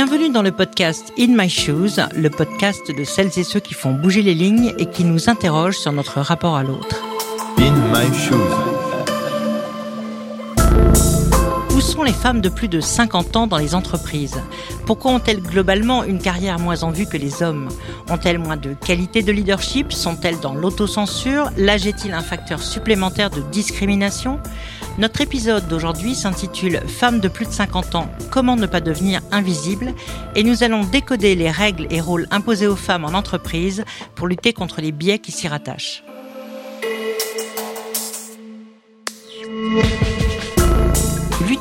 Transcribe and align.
Bienvenue 0.00 0.30
dans 0.30 0.42
le 0.42 0.52
podcast 0.52 1.12
In 1.18 1.36
My 1.36 1.50
Shoes, 1.50 1.98
le 2.14 2.30
podcast 2.30 2.96
de 2.96 3.02
celles 3.02 3.36
et 3.36 3.42
ceux 3.42 3.58
qui 3.58 3.74
font 3.74 3.90
bouger 3.90 4.22
les 4.22 4.32
lignes 4.32 4.72
et 4.78 4.86
qui 4.86 5.02
nous 5.02 5.28
interrogent 5.28 5.76
sur 5.76 5.90
notre 5.90 6.20
rapport 6.20 6.54
à 6.54 6.62
l'autre. 6.62 7.02
Sont 11.98 12.04
les 12.04 12.12
femmes 12.12 12.40
de 12.40 12.48
plus 12.48 12.68
de 12.68 12.80
50 12.80 13.34
ans 13.34 13.46
dans 13.48 13.56
les 13.56 13.74
entreprises. 13.74 14.40
Pourquoi 14.86 15.10
ont-elles 15.10 15.42
globalement 15.42 16.04
une 16.04 16.20
carrière 16.20 16.60
moins 16.60 16.84
en 16.84 16.92
vue 16.92 17.06
que 17.06 17.16
les 17.16 17.42
hommes? 17.42 17.68
Ont-elles 18.08 18.38
moins 18.38 18.56
de 18.56 18.72
qualité 18.74 19.24
de 19.24 19.32
leadership? 19.32 19.92
Sont-elles 19.92 20.38
dans 20.38 20.54
l'autocensure? 20.54 21.50
L'âge 21.56 21.88
est-il 21.88 22.12
un 22.12 22.20
facteur 22.20 22.62
supplémentaire 22.62 23.30
de 23.30 23.40
discrimination? 23.40 24.38
Notre 24.98 25.22
épisode 25.22 25.66
d'aujourd'hui 25.66 26.14
s'intitule 26.14 26.82
Femmes 26.86 27.18
de 27.18 27.26
plus 27.26 27.46
de 27.46 27.50
50 27.50 27.96
ans, 27.96 28.08
comment 28.30 28.54
ne 28.54 28.66
pas 28.66 28.80
devenir 28.80 29.20
invisible 29.32 29.92
et 30.36 30.44
nous 30.44 30.62
allons 30.62 30.84
décoder 30.84 31.34
les 31.34 31.50
règles 31.50 31.88
et 31.90 32.00
rôles 32.00 32.28
imposés 32.30 32.68
aux 32.68 32.76
femmes 32.76 33.06
en 33.06 33.14
entreprise 33.14 33.84
pour 34.14 34.28
lutter 34.28 34.52
contre 34.52 34.80
les 34.80 34.92
biais 34.92 35.18
qui 35.18 35.32
s'y 35.32 35.48
rattachent. 35.48 36.04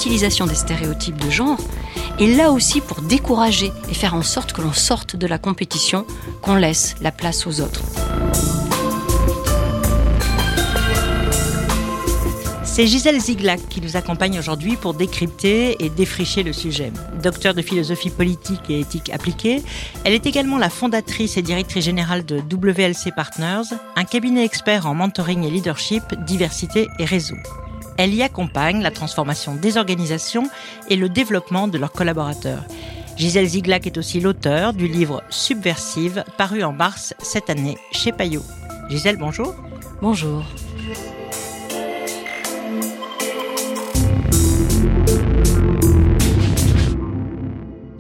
L'utilisation 0.07 0.47
des 0.47 0.55
stéréotypes 0.55 1.17
de 1.17 1.29
genre 1.29 1.59
est 2.17 2.27
là 2.27 2.53
aussi 2.53 2.79
pour 2.79 3.01
décourager 3.01 3.73
et 3.89 3.93
faire 3.93 4.13
en 4.13 4.21
sorte 4.21 4.53
que 4.53 4.61
l'on 4.61 4.71
sorte 4.71 5.17
de 5.17 5.27
la 5.27 5.37
compétition, 5.37 6.05
qu'on 6.41 6.55
laisse 6.55 6.95
la 7.01 7.11
place 7.11 7.45
aux 7.45 7.59
autres. 7.59 7.81
C'est 12.63 12.87
Gisèle 12.87 13.19
Ziglac 13.19 13.59
qui 13.67 13.81
nous 13.81 13.97
accompagne 13.97 14.39
aujourd'hui 14.39 14.77
pour 14.77 14.93
décrypter 14.93 15.75
et 15.83 15.89
défricher 15.89 16.41
le 16.41 16.53
sujet. 16.53 16.93
Docteur 17.21 17.53
de 17.53 17.61
philosophie 17.61 18.09
politique 18.09 18.69
et 18.69 18.79
éthique 18.79 19.09
appliquée, 19.09 19.61
elle 20.05 20.13
est 20.13 20.25
également 20.25 20.57
la 20.57 20.69
fondatrice 20.69 21.35
et 21.35 21.41
directrice 21.41 21.83
générale 21.83 22.23
de 22.23 22.37
WLC 22.37 23.11
Partners, 23.13 23.75
un 23.97 24.05
cabinet 24.05 24.45
expert 24.45 24.87
en 24.87 24.95
mentoring 24.95 25.43
et 25.43 25.51
leadership, 25.51 26.03
diversité 26.25 26.87
et 26.97 27.03
réseau. 27.03 27.35
Elle 27.97 28.13
y 28.13 28.21
accompagne 28.21 28.81
la 28.81 28.91
transformation 28.91 29.55
des 29.55 29.77
organisations 29.77 30.49
et 30.89 30.95
le 30.95 31.09
développement 31.09 31.67
de 31.67 31.77
leurs 31.77 31.91
collaborateurs. 31.91 32.63
Gisèle 33.17 33.47
Ziglac 33.47 33.87
est 33.87 33.97
aussi 33.97 34.19
l'auteur 34.19 34.73
du 34.73 34.87
livre 34.87 35.23
Subversive, 35.29 36.23
paru 36.37 36.63
en 36.63 36.71
mars 36.71 37.15
cette 37.17 37.49
année 37.49 37.77
chez 37.91 38.11
Payot. 38.11 38.43
Gisèle, 38.89 39.17
bonjour. 39.17 39.55
Bonjour. 40.01 40.43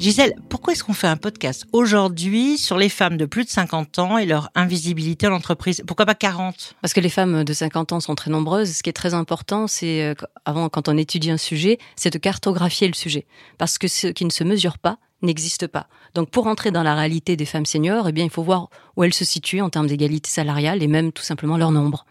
Gisèle, 0.07 0.35
pourquoi 0.47 0.71
est-ce 0.71 0.85
qu'on 0.85 0.93
fait 0.93 1.07
un 1.07 1.17
podcast 1.17 1.65
aujourd'hui 1.73 2.57
sur 2.57 2.77
les 2.77 2.87
femmes 2.87 3.17
de 3.17 3.25
plus 3.25 3.43
de 3.43 3.49
50 3.49 3.99
ans 3.99 4.17
et 4.17 4.25
leur 4.25 4.49
invisibilité 4.55 5.27
en 5.27 5.33
entreprise? 5.33 5.83
Pourquoi 5.85 6.05
pas 6.05 6.15
40 6.15 6.75
Parce 6.81 6.93
que 6.93 7.01
les 7.01 7.09
femmes 7.09 7.43
de 7.43 7.51
50 7.51 7.91
ans 7.91 7.99
sont 7.99 8.15
très 8.15 8.31
nombreuses. 8.31 8.71
Ce 8.71 8.83
qui 8.83 8.89
est 8.89 8.93
très 8.93 9.13
important, 9.13 9.67
c'est, 9.67 10.03
euh, 10.03 10.13
avant, 10.45 10.69
quand 10.69 10.87
on 10.87 10.95
étudie 10.95 11.29
un 11.29 11.35
sujet, 11.35 11.77
c'est 11.97 12.09
de 12.09 12.17
cartographier 12.19 12.87
le 12.87 12.93
sujet. 12.93 13.25
Parce 13.57 13.77
que 13.77 13.89
ce 13.89 14.07
qui 14.07 14.23
ne 14.23 14.29
se 14.29 14.45
mesure 14.45 14.77
pas 14.77 14.97
n'existe 15.23 15.67
pas. 15.67 15.87
Donc 16.15 16.29
pour 16.29 16.47
entrer 16.47 16.71
dans 16.71 16.83
la 16.83 16.95
réalité 16.95 17.35
des 17.35 17.43
femmes 17.43 17.65
seniors, 17.65 18.07
eh 18.07 18.13
bien, 18.13 18.23
il 18.23 18.31
faut 18.31 18.43
voir 18.43 18.69
où 18.95 19.03
elles 19.03 19.13
se 19.13 19.25
situent 19.25 19.59
en 19.59 19.69
termes 19.69 19.87
d'égalité 19.87 20.29
salariale 20.29 20.81
et 20.83 20.87
même 20.87 21.11
tout 21.11 21.23
simplement 21.23 21.57
leur 21.57 21.71
nombre. 21.71 22.05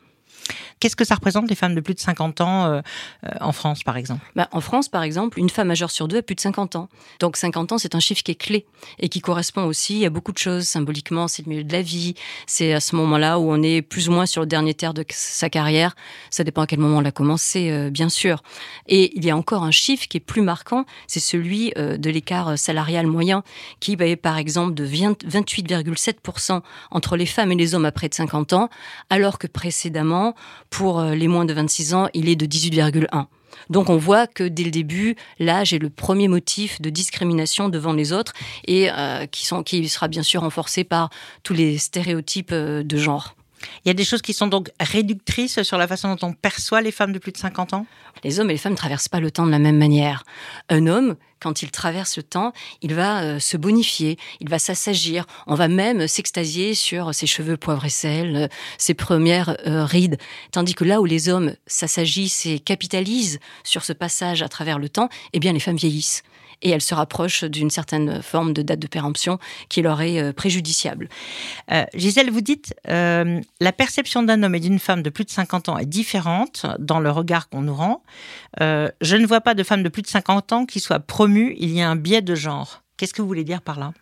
Qu'est-ce 0.80 0.96
que 0.96 1.04
ça 1.04 1.14
représente 1.14 1.48
les 1.48 1.54
femmes 1.54 1.74
de 1.74 1.80
plus 1.80 1.94
de 1.94 2.00
50 2.00 2.40
ans 2.40 2.66
euh, 2.66 2.80
euh, 3.24 3.30
en 3.40 3.52
France, 3.52 3.82
par 3.82 3.96
exemple? 3.96 4.24
Bah, 4.36 4.48
En 4.52 4.60
France, 4.60 4.88
par 4.88 5.02
exemple, 5.02 5.38
une 5.38 5.50
femme 5.50 5.68
majeure 5.68 5.90
sur 5.90 6.08
deux 6.08 6.18
a 6.18 6.22
plus 6.22 6.34
de 6.34 6.40
50 6.40 6.76
ans. 6.76 6.88
Donc 7.20 7.36
50 7.36 7.72
ans, 7.72 7.78
c'est 7.78 7.94
un 7.94 8.00
chiffre 8.00 8.22
qui 8.22 8.32
est 8.32 8.36
clé 8.36 8.66
et 8.98 9.08
qui 9.08 9.20
correspond 9.20 9.64
aussi 9.64 10.04
à 10.04 10.10
beaucoup 10.10 10.32
de 10.32 10.38
choses. 10.38 10.64
Symboliquement, 10.64 11.28
c'est 11.28 11.44
le 11.46 11.50
milieu 11.50 11.64
de 11.64 11.72
la 11.72 11.82
vie. 11.82 12.14
C'est 12.46 12.72
à 12.72 12.80
ce 12.80 12.94
moment-là 12.96 13.38
où 13.38 13.50
on 13.50 13.62
est 13.62 13.82
plus 13.82 14.08
ou 14.08 14.12
moins 14.12 14.26
sur 14.26 14.42
le 14.42 14.46
dernier 14.46 14.74
terre 14.74 14.94
de 14.94 15.04
sa 15.10 15.48
carrière. 15.50 15.96
Ça 16.30 16.44
dépend 16.44 16.62
à 16.62 16.66
quel 16.66 16.78
moment 16.78 16.98
on 16.98 17.02
l'a 17.02 17.12
commencé, 17.12 17.70
euh, 17.70 17.90
bien 17.90 18.08
sûr. 18.08 18.42
Et 18.86 19.16
il 19.16 19.24
y 19.24 19.30
a 19.30 19.36
encore 19.36 19.64
un 19.64 19.70
chiffre 19.70 20.06
qui 20.08 20.18
est 20.18 20.20
plus 20.20 20.42
marquant, 20.42 20.84
c'est 21.06 21.20
celui 21.20 21.72
de 21.76 22.10
l'écart 22.10 22.58
salarial 22.58 23.06
moyen, 23.06 23.42
qui 23.80 23.96
va, 23.96 24.16
par 24.16 24.38
exemple, 24.38 24.74
de 24.74 24.86
28,7% 24.86 26.62
entre 26.90 27.16
les 27.16 27.26
femmes 27.26 27.52
et 27.52 27.56
les 27.56 27.74
hommes 27.74 27.84
à 27.84 27.92
près 27.92 28.08
de 28.08 28.14
50 28.14 28.52
ans, 28.52 28.70
alors 29.10 29.38
que 29.38 29.46
précédemment, 29.46 30.34
pour 30.70 31.00
euh, 31.00 31.14
les 31.14 31.28
moins 31.28 31.44
de 31.44 31.52
26 31.52 31.94
ans, 31.94 32.08
il 32.14 32.28
est 32.28 32.36
de 32.36 32.46
18,1. 32.46 33.26
Donc 33.70 33.90
on 33.90 33.96
voit 33.96 34.26
que 34.26 34.44
dès 34.44 34.64
le 34.64 34.70
début, 34.70 35.16
l'âge 35.38 35.72
est 35.72 35.78
le 35.78 35.90
premier 35.90 36.28
motif 36.28 36.80
de 36.80 36.90
discrimination 36.90 37.68
devant 37.68 37.92
les 37.92 38.12
autres 38.12 38.32
et 38.66 38.90
euh, 38.90 39.26
qui, 39.26 39.44
sera 39.88 40.08
bien 40.08 40.22
sûr 40.22 40.42
renforcé 40.42 40.84
par 40.84 41.10
tous 41.42 41.54
les 41.54 41.78
stéréotypes 41.78 42.52
euh, 42.52 42.82
de 42.82 42.96
genre. 42.96 43.34
Il 43.84 43.88
y 43.88 43.90
a 43.90 43.94
des 43.94 44.04
choses 44.04 44.22
qui 44.22 44.32
sont 44.32 44.46
donc 44.46 44.70
réductrices 44.80 45.62
sur 45.62 45.78
la 45.78 45.86
façon 45.86 46.14
dont 46.14 46.28
on 46.28 46.32
perçoit 46.32 46.80
les 46.80 46.92
femmes 46.92 47.12
de 47.12 47.18
plus 47.18 47.32
de 47.32 47.38
50 47.38 47.74
ans? 47.74 47.86
Les 48.24 48.40
hommes 48.40 48.50
et 48.50 48.54
les 48.54 48.58
femmes 48.58 48.72
ne 48.72 48.76
traversent 48.76 49.08
pas 49.08 49.20
le 49.20 49.30
temps 49.30 49.46
de 49.46 49.50
la 49.50 49.58
même 49.58 49.78
manière. 49.78 50.24
Un 50.68 50.86
homme, 50.86 51.16
quand 51.40 51.62
il 51.62 51.70
traverse 51.70 52.16
le 52.16 52.22
temps, 52.22 52.52
il 52.82 52.94
va 52.94 53.22
euh, 53.22 53.38
se 53.38 53.56
bonifier, 53.56 54.18
il 54.40 54.48
va 54.48 54.58
s'assagir, 54.58 55.26
on 55.46 55.54
va 55.54 55.68
même 55.68 56.08
s'extasier 56.08 56.74
sur 56.74 57.14
ses 57.14 57.26
cheveux 57.26 57.56
poivre 57.56 57.84
et 57.84 57.90
sel, 57.90 58.36
euh, 58.36 58.48
ses 58.78 58.94
premières 58.94 59.56
euh, 59.66 59.84
rides. 59.84 60.18
Tandis 60.50 60.74
que 60.74 60.84
là 60.84 61.00
où 61.00 61.04
les 61.04 61.28
hommes 61.28 61.54
s'assagissent 61.66 62.46
et 62.46 62.58
capitalisent 62.58 63.38
sur 63.64 63.84
ce 63.84 63.92
passage 63.92 64.42
à 64.42 64.48
travers 64.48 64.78
le 64.78 64.88
temps, 64.88 65.08
eh 65.32 65.40
bien 65.40 65.52
les 65.52 65.60
femmes 65.60 65.76
vieillissent 65.76 66.22
et 66.62 66.70
elles 66.70 66.80
se 66.80 66.94
rapprochent 66.94 67.44
d'une 67.44 67.70
certaine 67.70 68.22
forme 68.22 68.52
de 68.52 68.62
date 68.62 68.78
de 68.78 68.86
péremption 68.86 69.38
qui 69.68 69.82
leur 69.82 70.00
est 70.00 70.32
préjudiciable. 70.32 71.08
Gisèle, 71.94 72.30
vous 72.30 72.40
dites 72.40 72.74
la 72.86 73.72
perception 73.76 74.22
d'un 74.22 74.42
homme 74.42 74.54
et 74.54 74.60
d'une 74.60 74.78
femme 74.78 75.02
de 75.02 75.10
plus 75.10 75.24
de 75.24 75.30
50 75.30 75.68
ans 75.68 75.78
est 75.78 75.86
différente 75.86 76.66
dans 76.78 77.00
le 77.00 77.10
regard 77.10 77.48
qu'on 77.48 77.62
nous 77.62 77.74
rend. 77.74 78.02
je 78.58 79.16
ne 79.16 79.26
vois 79.26 79.40
pas 79.40 79.54
de 79.54 79.62
femme 79.62 79.82
de 79.82 79.88
plus 79.88 80.02
de 80.02 80.08
50 80.08 80.52
ans 80.52 80.66
qui 80.66 80.80
soit 80.80 81.00
pro 81.00 81.26
il 81.28 81.70
y 81.72 81.80
a 81.80 81.88
un 81.88 81.96
biais 81.96 82.22
de 82.22 82.34
genre. 82.34 82.82
Qu'est-ce 82.96 83.12
que 83.12 83.20
vous 83.20 83.28
voulez 83.28 83.44
dire 83.44 83.62
par 83.62 83.78
là? 83.78 83.92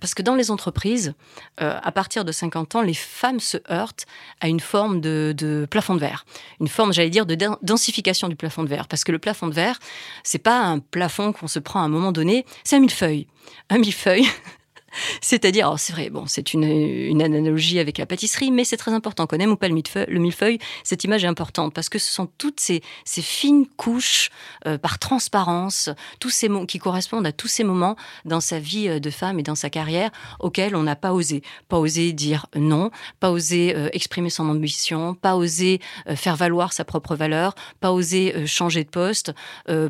Parce 0.00 0.14
que 0.14 0.22
dans 0.22 0.34
les 0.34 0.50
entreprises, 0.50 1.14
euh, 1.60 1.78
à 1.82 1.92
partir 1.92 2.24
de 2.24 2.32
50 2.32 2.76
ans, 2.76 2.82
les 2.82 2.94
femmes 2.94 3.40
se 3.40 3.56
heurtent 3.70 4.06
à 4.40 4.48
une 4.48 4.60
forme 4.60 5.00
de, 5.00 5.66
plafond 5.70 5.94
de 5.94 6.00
verre, 6.00 6.24
une 6.60 6.68
forme, 6.68 6.92
j'allais 6.92 7.10
dire, 7.10 7.26
de 7.26 7.36
densification 7.62 8.28
du 8.28 8.36
plafond 8.36 8.62
de 8.62 8.68
verre. 8.68 8.88
Parce 8.88 9.04
que 9.04 9.12
le 9.12 9.18
plafond 9.18 9.48
de 9.48 9.54
verre, 9.54 9.78
c'est 10.22 10.38
pas 10.38 10.60
un 10.60 10.78
plafond 10.78 11.32
qu'on 11.32 11.48
se 11.48 11.58
prend 11.58 11.80
à 11.80 11.84
un 11.84 11.88
moment 11.88 12.12
donné, 12.12 12.44
c'est 12.64 12.76
un 12.76 12.80
millefeuille. 12.80 13.26
Un 13.70 13.78
millefeuille, 13.78 14.26
c'est-à-dire, 15.20 15.74
c'est 15.78 15.92
vrai, 15.92 16.10
bon, 16.10 16.24
c'est 16.26 16.54
une, 16.54 17.20
analogie 17.20 17.78
avec 17.78 17.98
la 17.98 18.06
pâtisserie, 18.06 18.50
mais 18.50 18.64
c'est 18.64 18.76
très 18.76 18.92
important. 18.92 19.26
Qu'on 19.26 19.38
aime 19.38 19.52
ou 19.52 19.56
pas 19.56 19.68
le 19.68 19.74
millefeuille, 19.74 20.06
le 20.08 20.18
millefeuille, 20.18 20.58
cette 20.84 21.04
image 21.04 21.24
est 21.24 21.28
importante 21.28 21.74
parce 21.74 21.88
que 21.88 21.98
ce 21.98 22.12
sont 22.12 22.26
toutes 22.38 22.60
ces, 22.60 22.82
fines 23.04 23.66
couches 23.76 24.30
euh, 24.66 24.78
par 24.78 24.98
transparence, 24.98 25.90
tous 26.20 26.30
ces 26.30 26.48
mots 26.48 26.64
qui 26.64 26.78
correspondent 26.78 27.26
à 27.26 27.32
tous 27.32 27.48
ces 27.48 27.64
moments 27.64 27.96
dans 28.24 28.40
sa 28.40 28.58
vie 28.58 28.88
euh, 28.88 28.98
de 28.98 29.10
femme 29.10 29.38
et 29.38 29.42
dans 29.42 29.54
sa 29.54 29.68
carrière 29.68 30.10
auxquels 30.38 30.74
on 30.74 30.82
n'a 30.82 30.96
pas 30.96 31.12
osé, 31.12 31.42
pas 31.68 31.78
osé 31.78 32.12
dire 32.12 32.46
non, 32.56 32.90
pas 33.20 33.30
osé 33.30 33.74
euh, 33.76 33.90
exprimer 33.92 34.30
son 34.30 34.48
ambition, 34.48 35.14
pas 35.14 35.36
osé 35.36 35.80
faire 36.14 36.36
valoir 36.36 36.72
sa 36.72 36.84
propre 36.84 37.14
valeur, 37.14 37.54
pas 37.80 37.92
osé 37.92 38.46
changer 38.46 38.84
de 38.84 38.88
poste, 38.88 39.32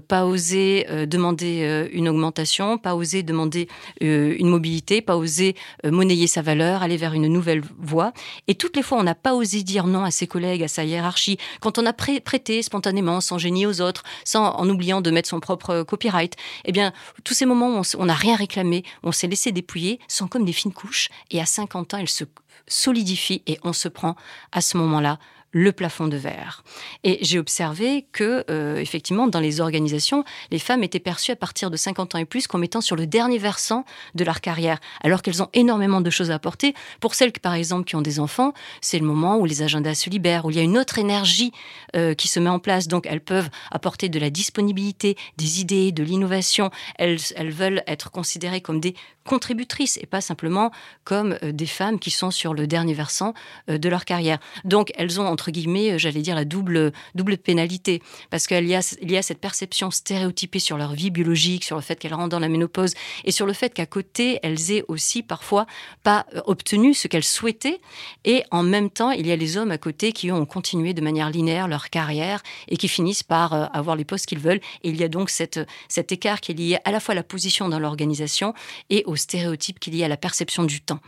pas 0.08 0.24
osé 0.26 0.86
demander 1.06 1.88
une 1.92 2.08
augmentation, 2.08 2.78
pas 2.78 2.94
osé 2.94 3.22
demander 3.22 3.68
une 4.00 4.48
mobilité 4.48 4.89
pas 5.00 5.16
osé 5.16 5.54
euh, 5.84 5.90
monnayer 5.90 6.26
sa 6.26 6.42
valeur, 6.42 6.82
aller 6.82 6.96
vers 6.96 7.14
une 7.14 7.28
nouvelle 7.28 7.62
voie. 7.78 8.12
Et 8.48 8.56
toutes 8.56 8.76
les 8.76 8.82
fois, 8.82 8.98
on 8.98 9.04
n'a 9.04 9.14
pas 9.14 9.34
osé 9.34 9.62
dire 9.62 9.86
non 9.86 10.04
à 10.04 10.10
ses 10.10 10.26
collègues, 10.26 10.64
à 10.64 10.68
sa 10.68 10.84
hiérarchie. 10.84 11.38
Quand 11.60 11.78
on 11.78 11.86
a 11.86 11.92
prêté 11.92 12.62
spontanément, 12.62 13.20
sans 13.20 13.38
génie 13.38 13.66
aux 13.66 13.80
autres, 13.80 14.02
sans 14.24 14.50
en 14.50 14.68
oubliant 14.68 15.00
de 15.00 15.10
mettre 15.10 15.28
son 15.28 15.40
propre 15.40 15.82
copyright, 15.84 16.34
eh 16.64 16.72
bien, 16.72 16.92
tous 17.22 17.34
ces 17.34 17.46
moments 17.46 17.78
où 17.78 17.82
on 17.98 18.04
n'a 18.04 18.14
rien 18.14 18.34
réclamé, 18.34 18.84
on 19.04 19.12
s'est 19.12 19.28
laissé 19.28 19.52
dépouiller, 19.52 20.00
sont 20.08 20.26
comme 20.26 20.44
des 20.44 20.52
fines 20.52 20.72
couches. 20.72 21.08
Et 21.30 21.40
à 21.40 21.46
50 21.46 21.94
ans, 21.94 21.98
elles 21.98 22.08
se 22.08 22.24
solidifient 22.66 23.42
et 23.46 23.58
on 23.62 23.72
se 23.72 23.88
prend 23.88 24.16
à 24.52 24.60
ce 24.60 24.76
moment-là 24.76 25.18
le 25.52 25.72
plafond 25.72 26.06
de 26.06 26.16
verre. 26.16 26.62
Et 27.02 27.18
j'ai 27.22 27.38
observé 27.38 28.06
que, 28.12 28.44
euh, 28.50 28.76
effectivement, 28.76 29.26
dans 29.26 29.40
les 29.40 29.60
organisations, 29.60 30.24
les 30.50 30.58
femmes 30.58 30.84
étaient 30.84 31.00
perçues 31.00 31.32
à 31.32 31.36
partir 31.36 31.70
de 31.70 31.76
50 31.76 32.14
ans 32.14 32.18
et 32.18 32.24
plus 32.24 32.46
comme 32.46 32.62
étant 32.62 32.80
sur 32.80 32.96
le 32.96 33.06
dernier 33.06 33.38
versant 33.38 33.84
de 34.14 34.24
leur 34.24 34.40
carrière, 34.40 34.78
alors 35.02 35.22
qu'elles 35.22 35.42
ont 35.42 35.48
énormément 35.52 36.00
de 36.00 36.10
choses 36.10 36.30
à 36.30 36.34
apporter. 36.34 36.74
Pour 37.00 37.14
celles, 37.14 37.32
par 37.32 37.54
exemple, 37.54 37.84
qui 37.84 37.96
ont 37.96 38.02
des 38.02 38.20
enfants, 38.20 38.52
c'est 38.80 38.98
le 38.98 39.04
moment 39.04 39.38
où 39.38 39.44
les 39.44 39.62
agendas 39.62 39.94
se 39.94 40.10
libèrent, 40.10 40.44
où 40.44 40.50
il 40.50 40.56
y 40.56 40.60
a 40.60 40.62
une 40.62 40.78
autre 40.78 40.98
énergie 40.98 41.52
euh, 41.96 42.14
qui 42.14 42.28
se 42.28 42.38
met 42.38 42.50
en 42.50 42.58
place. 42.58 42.86
Donc, 42.86 43.06
elles 43.06 43.20
peuvent 43.20 43.50
apporter 43.70 44.08
de 44.08 44.18
la 44.18 44.30
disponibilité, 44.30 45.16
des 45.36 45.60
idées, 45.60 45.92
de 45.92 46.02
l'innovation. 46.02 46.70
Elles, 46.96 47.18
veulent 47.50 47.82
être 47.86 48.10
considérées 48.10 48.60
comme 48.60 48.80
des 48.80 48.94
contributrices 49.24 49.98
et 50.00 50.06
pas 50.06 50.20
simplement 50.20 50.70
comme 51.04 51.36
euh, 51.42 51.52
des 51.52 51.66
femmes 51.66 51.98
qui 51.98 52.10
sont 52.10 52.30
sur 52.30 52.54
le 52.54 52.66
dernier 52.66 52.94
versant 52.94 53.34
de 53.68 53.88
leur 53.88 54.04
carrière. 54.04 54.38
Donc 54.64 54.92
elles 54.96 55.20
ont 55.20 55.26
guillemets, 55.48 55.98
j'allais 55.98 56.20
dire 56.20 56.34
la 56.34 56.44
double 56.44 56.92
double 57.14 57.38
pénalité. 57.38 58.02
Parce 58.30 58.46
qu'il 58.46 58.66
y 58.66 58.74
a 58.74 58.96
il 59.00 59.10
y 59.10 59.16
a 59.16 59.22
cette 59.22 59.40
perception 59.40 59.90
stéréotypée 59.90 60.58
sur 60.58 60.76
leur 60.76 60.92
vie 60.92 61.10
biologique, 61.10 61.64
sur 61.64 61.76
le 61.76 61.82
fait 61.82 61.96
qu'elles 61.96 62.14
rentrent 62.14 62.28
dans 62.28 62.38
la 62.38 62.48
ménopause 62.48 62.92
et 63.24 63.30
sur 63.30 63.46
le 63.46 63.52
fait 63.52 63.72
qu'à 63.72 63.86
côté 63.86 64.38
elles 64.42 64.72
aient 64.72 64.84
aussi 64.88 65.22
parfois 65.22 65.66
pas 66.02 66.26
obtenu 66.44 66.92
ce 66.92 67.08
qu'elles 67.08 67.24
souhaitaient. 67.24 67.80
Et 68.24 68.44
en 68.50 68.62
même 68.62 68.90
temps 68.90 69.12
il 69.12 69.26
y 69.26 69.32
a 69.32 69.36
les 69.36 69.56
hommes 69.56 69.70
à 69.70 69.78
côté 69.78 70.12
qui 70.12 70.30
ont 70.30 70.44
continué 70.44 70.92
de 70.92 71.00
manière 71.00 71.30
linéaire 71.30 71.68
leur 71.68 71.88
carrière 71.88 72.42
et 72.68 72.76
qui 72.76 72.88
finissent 72.88 73.22
par 73.22 73.74
avoir 73.74 73.96
les 73.96 74.04
postes 74.04 74.26
qu'ils 74.26 74.40
veulent. 74.40 74.60
Et 74.82 74.90
il 74.90 74.96
y 74.96 75.04
a 75.04 75.08
donc 75.08 75.30
cette, 75.30 75.60
cet 75.88 76.12
écart 76.12 76.40
qui 76.40 76.52
est 76.52 76.54
lié 76.54 76.78
à 76.84 76.90
la 76.90 77.00
fois 77.00 77.12
à 77.12 77.14
la 77.14 77.22
position 77.22 77.68
dans 77.68 77.78
l'organisation 77.78 78.54
et 78.90 79.04
au 79.06 79.16
stéréotype 79.16 79.78
qui 79.78 79.90
est 79.90 79.92
lié 79.92 80.04
à 80.04 80.08
la 80.08 80.16
perception 80.16 80.64
du 80.64 80.80
temps. 80.80 81.00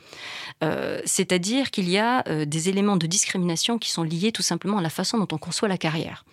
Euh, 0.62 1.00
c'est-à-dire 1.04 1.70
qu'il 1.70 1.88
y 1.88 1.98
a 1.98 2.22
euh, 2.28 2.44
des 2.44 2.68
éléments 2.68 2.96
de 2.96 3.06
discrimination 3.06 3.78
qui 3.78 3.90
sont 3.90 4.02
liés 4.02 4.21
tout 4.30 4.42
simplement 4.42 4.78
à 4.78 4.82
la 4.82 4.90
façon 4.90 5.18
dont 5.18 5.28
on 5.32 5.38
conçoit 5.38 5.68
la 5.68 5.78
carrière. 5.78 6.24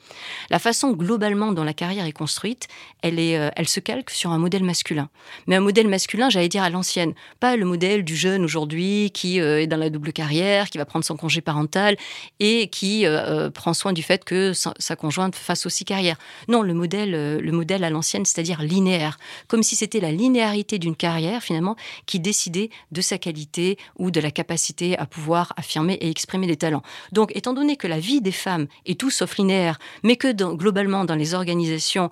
La 0.49 0.59
façon 0.59 0.91
globalement 0.91 1.51
dont 1.51 1.63
la 1.63 1.73
carrière 1.73 2.05
est 2.05 2.11
construite, 2.11 2.67
elle, 3.01 3.19
est, 3.19 3.37
euh, 3.37 3.49
elle 3.55 3.67
se 3.67 3.79
calque 3.79 4.11
sur 4.11 4.31
un 4.31 4.37
modèle 4.37 4.63
masculin. 4.63 5.09
Mais 5.47 5.55
un 5.55 5.61
modèle 5.61 5.87
masculin, 5.87 6.29
j'allais 6.29 6.49
dire 6.49 6.63
à 6.63 6.69
l'ancienne, 6.69 7.13
pas 7.39 7.55
le 7.55 7.65
modèle 7.65 8.03
du 8.03 8.15
jeune 8.15 8.43
aujourd'hui 8.43 9.11
qui 9.11 9.39
est 9.39 9.67
dans 9.67 9.77
la 9.77 9.89
double 9.89 10.13
carrière, 10.13 10.69
qui 10.69 10.77
va 10.77 10.85
prendre 10.85 11.05
son 11.05 11.15
congé 11.15 11.41
parental 11.41 11.95
et 12.39 12.67
qui 12.67 13.05
prend 13.53 13.73
soin 13.73 13.93
du 13.93 14.03
fait 14.03 14.23
que 14.23 14.53
sa, 14.53 14.73
sa 14.77 14.95
conjointe 14.95 15.35
fasse 15.35 15.65
aussi 15.65 15.85
carrière. 15.85 16.17
Non, 16.47 16.61
le 16.61 16.73
modèle 16.73 17.39
le 17.39 17.51
modèle 17.51 17.83
à 17.83 17.89
l'ancienne, 17.89 18.25
c'est-à-dire 18.25 18.61
linéaire, 18.61 19.17
comme 19.47 19.63
si 19.63 19.75
c'était 19.75 19.99
la 19.99 20.11
linéarité 20.11 20.79
d'une 20.79 20.95
carrière 20.95 21.41
finalement 21.41 21.75
qui 22.05 22.19
décidait 22.19 22.69
de 22.91 23.01
sa 23.01 23.17
qualité 23.17 23.77
ou 23.97 24.11
de 24.11 24.19
la 24.19 24.31
capacité 24.31 24.97
à 24.97 25.05
pouvoir 25.05 25.53
affirmer 25.57 25.93
et 25.93 26.09
exprimer 26.09 26.47
des 26.47 26.57
talents. 26.57 26.83
Donc, 27.11 27.31
étant 27.35 27.53
donné 27.53 27.77
que 27.79 27.87
la 27.87 27.99
vie 27.99 28.21
des 28.21 28.31
femmes 28.31 28.67
est 28.85 28.99
tout 28.99 29.09
sauf 29.09 29.37
linéaire, 29.37 29.79
mais 30.03 30.15
que 30.15 30.31
globalement 30.53 31.05
dans 31.05 31.15
les 31.15 31.33
organisations, 31.33 32.11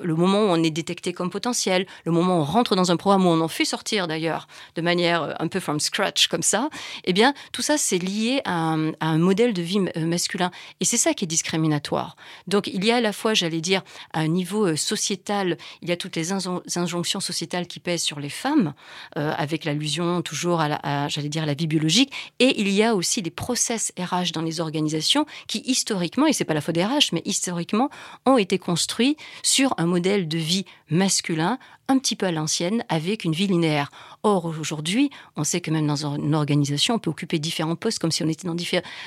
le 0.00 0.14
moment 0.14 0.44
où 0.44 0.48
on 0.48 0.62
est 0.62 0.70
détecté 0.70 1.12
comme 1.12 1.30
potentiel, 1.30 1.86
le 2.04 2.12
moment 2.12 2.38
où 2.38 2.42
on 2.42 2.44
rentre 2.44 2.76
dans 2.76 2.92
un 2.92 2.96
programme 2.96 3.26
où 3.26 3.30
on 3.30 3.40
en 3.40 3.48
fait 3.48 3.64
sortir 3.64 4.06
d'ailleurs 4.06 4.46
de 4.76 4.82
manière 4.82 5.22
euh, 5.22 5.32
un 5.38 5.48
peu 5.48 5.58
from 5.58 5.80
scratch 5.80 6.28
comme 6.28 6.42
ça, 6.42 6.68
eh 7.04 7.12
bien 7.12 7.34
tout 7.52 7.62
ça 7.62 7.76
c'est 7.78 7.98
lié 7.98 8.40
à 8.44 8.76
un, 9.00 9.18
modèle 9.18 9.52
de 9.52 9.62
vie 9.62 9.80
euh, 9.96 10.06
masculin 10.06 10.50
et 10.80 10.84
c'est 10.84 10.96
ça 10.96 11.14
qui 11.14 11.24
est 11.24 11.28
discriminatoire. 11.28 12.16
Donc 12.46 12.68
il 12.68 12.84
y 12.84 12.92
a 12.92 12.96
à 12.96 13.00
la 13.00 13.12
fois, 13.12 13.34
j'allais 13.34 13.60
dire, 13.60 13.82
un 14.12 14.28
niveau 14.28 14.66
euh, 14.66 14.76
sociétal, 14.76 15.56
il 15.82 15.88
y 15.88 15.92
a 15.92 15.96
toutes 15.96 16.16
les 16.16 16.32
injonctions 16.32 17.20
sociétales 17.20 17.66
qui 17.66 17.80
pèsent 17.80 18.02
sur 18.02 18.20
les 18.20 18.28
femmes, 18.28 18.74
avec 19.14 19.64
l'allusion 19.64 20.20
toujours 20.22 20.60
à, 20.60 21.08
j'allais 21.08 21.28
dire, 21.28 21.46
la 21.46 21.54
vie 21.54 21.66
biologique. 21.66 22.12
Et 22.38 22.60
il 22.60 22.68
y 22.68 22.82
a 22.82 22.94
aussi 22.94 23.22
des 23.22 23.30
process 23.30 23.92
RH 23.98 24.32
dans 24.32 24.42
les 24.42 24.60
organisations 24.60 25.05
qui, 25.46 25.62
historiquement, 25.64 26.26
et 26.26 26.32
c'est 26.32 26.44
pas 26.44 26.54
la 26.54 26.60
faute 26.60 26.74
des 26.74 26.84
RH, 26.84 27.12
mais 27.12 27.22
historiquement, 27.24 27.90
ont 28.24 28.38
été 28.38 28.58
construits 28.58 29.16
sur 29.42 29.74
un 29.78 29.86
modèle 29.86 30.28
de 30.28 30.38
vie 30.38 30.64
masculin 30.90 31.58
un 31.88 31.98
petit 31.98 32.16
peu 32.16 32.26
à 32.26 32.32
l'ancienne, 32.32 32.84
avec 32.88 33.24
une 33.24 33.32
vie 33.32 33.46
linéaire. 33.46 33.90
Or, 34.22 34.46
aujourd'hui, 34.46 35.10
on 35.36 35.44
sait 35.44 35.60
que 35.60 35.70
même 35.70 35.86
dans 35.86 36.04
une 36.04 36.34
organisation, 36.34 36.94
on 36.94 36.98
peut 36.98 37.10
occuper 37.10 37.38
différents 37.38 37.76
postes 37.76 38.00
comme 38.00 38.10
si 38.10 38.24
on 38.24 38.28
était 38.28 38.48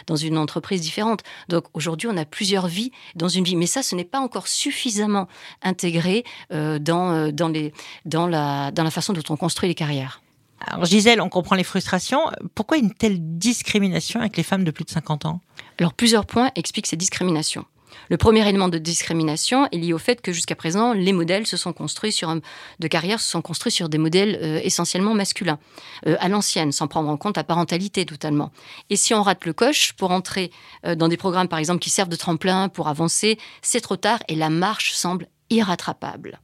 dans, 0.07 0.16
une 0.16 0.38
entreprise 0.38 0.81
différente. 0.81 1.22
Donc, 1.50 1.66
aujourd'hui, 1.74 2.07
on 2.10 2.16
a 2.16 2.25
plusieurs 2.25 2.68
vies 2.68 2.92
dans 3.16 3.28
une 3.28 3.44
vie. 3.44 3.57
Mais 3.57 3.66
ça, 3.66 3.84
ce 3.84 3.96
n'est 3.96 4.06
pas 4.06 4.19
encore 4.19 4.48
suffisamment 4.48 5.28
intégré 5.62 6.24
euh, 6.54 6.80
euh, 6.90 7.31
dans 7.31 8.28
la 8.28 8.92
façon 8.92 9.13
dont 9.13 9.24
on 9.30 9.36
construit 9.36 9.68
les 9.68 9.75
carrières. 9.75 10.22
Alors 10.61 10.85
Gisèle, 10.85 11.21
on 11.21 11.29
comprend 11.29 11.56
les 11.56 11.63
frustrations. 11.63 12.21
Pourquoi 12.56 12.77
une 12.77 12.94
telle 12.94 13.17
discrimination 13.38 14.19
avec 14.19 14.38
les 14.38 14.44
femmes 14.44 14.63
de 14.63 14.71
plus 14.71 14.83
de 14.83 14.89
50 14.89 15.25
ans? 15.25 15.41
Alors 15.79 15.94
plusieurs 15.94 16.25
points 16.25 16.51
expliquent 16.56 16.88
ces 16.88 16.97
discriminations. 16.97 17.65
Le 18.09 18.17
premier 18.17 18.47
élément 18.47 18.69
de 18.69 18.77
discrimination 18.77 19.67
est 19.71 19.77
lié 19.77 19.94
au 19.94 19.97
fait 19.97 20.21
que 20.21 20.31
jusqu'à 20.31 20.56
présent, 20.56 20.94
les 20.94 21.13
modèles 21.13 21.45
se 21.45 21.57
sont 21.57 21.73
construits 21.73 22.11
sur 22.11 22.33
de 22.79 22.88
carrière 22.88 23.19
se 23.19 23.29
sont 23.29 23.41
construits 23.41 23.71
sur 23.71 23.89
des 23.89 23.97
modèles 23.97 24.39
euh, 24.41 24.59
essentiellement 24.63 25.13
masculins, 25.13 25.59
euh, 26.07 26.15
à 26.19 26.29
l'ancienne, 26.29 26.71
sans 26.71 26.88
prendre 26.88 27.09
en 27.09 27.17
compte 27.17 27.38
la 27.38 27.44
parentalité 27.44 28.05
totalement. 28.05 28.51
Et 28.89 28.95
si 28.95 29.13
on 29.13 29.21
rate 29.21 29.45
le 29.45 29.53
coche 29.53 29.94
pour 29.94 30.12
entrer 30.12 30.51
euh, 30.85 30.95
dans 30.95 31.07
des 31.07 31.17
programmes, 31.17 31.47
par 31.47 31.59
exemple, 31.59 31.79
qui 31.79 31.89
servent 31.89 32.09
de 32.09 32.15
tremplin 32.15 32.69
pour 32.69 32.88
avancer, 32.88 33.38
c'est 33.62 33.81
trop 33.81 33.97
tard 33.97 34.19
et 34.27 34.35
la 34.35 34.50
marche 34.50 34.94
semble 34.94 35.27
irrattrapable. 35.50 36.39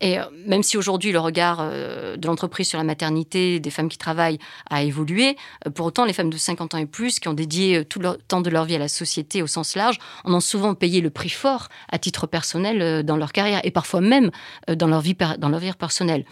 Et 0.00 0.18
euh, 0.18 0.24
même 0.46 0.62
si 0.62 0.76
aujourd'hui 0.76 1.12
le 1.12 1.18
regard 1.18 1.58
euh, 1.60 2.16
de 2.16 2.26
l'entreprise 2.26 2.68
sur 2.68 2.78
la 2.78 2.84
maternité 2.84 3.60
des 3.60 3.70
femmes 3.70 3.88
qui 3.88 3.98
travaillent 3.98 4.38
a 4.70 4.82
évolué, 4.82 5.36
euh, 5.66 5.70
pour 5.70 5.86
autant 5.86 6.04
les 6.04 6.12
femmes 6.12 6.30
de 6.30 6.36
50 6.36 6.74
ans 6.74 6.78
et 6.78 6.86
plus 6.86 7.20
qui 7.20 7.28
ont 7.28 7.34
dédié 7.34 7.84
tout 7.84 7.98
le 7.98 8.16
temps 8.28 8.40
de 8.40 8.50
leur 8.50 8.64
vie 8.64 8.76
à 8.76 8.78
la 8.78 8.88
société 8.88 9.42
au 9.42 9.46
sens 9.46 9.76
large 9.76 9.98
en 10.24 10.32
ont 10.32 10.40
souvent 10.40 10.74
payé 10.74 11.00
le 11.00 11.10
prix 11.10 11.28
fort 11.28 11.68
à 11.90 11.98
titre 11.98 12.26
personnel 12.26 13.02
dans 13.04 13.16
leur 13.16 13.32
carrière 13.32 13.60
et 13.64 13.70
parfois 13.70 14.00
même 14.00 14.30
dans 14.68 14.86
leur 14.86 15.00
vie, 15.00 15.16
dans 15.38 15.48
leur 15.48 15.60
vie 15.60 15.72
personnelle. 15.78 16.24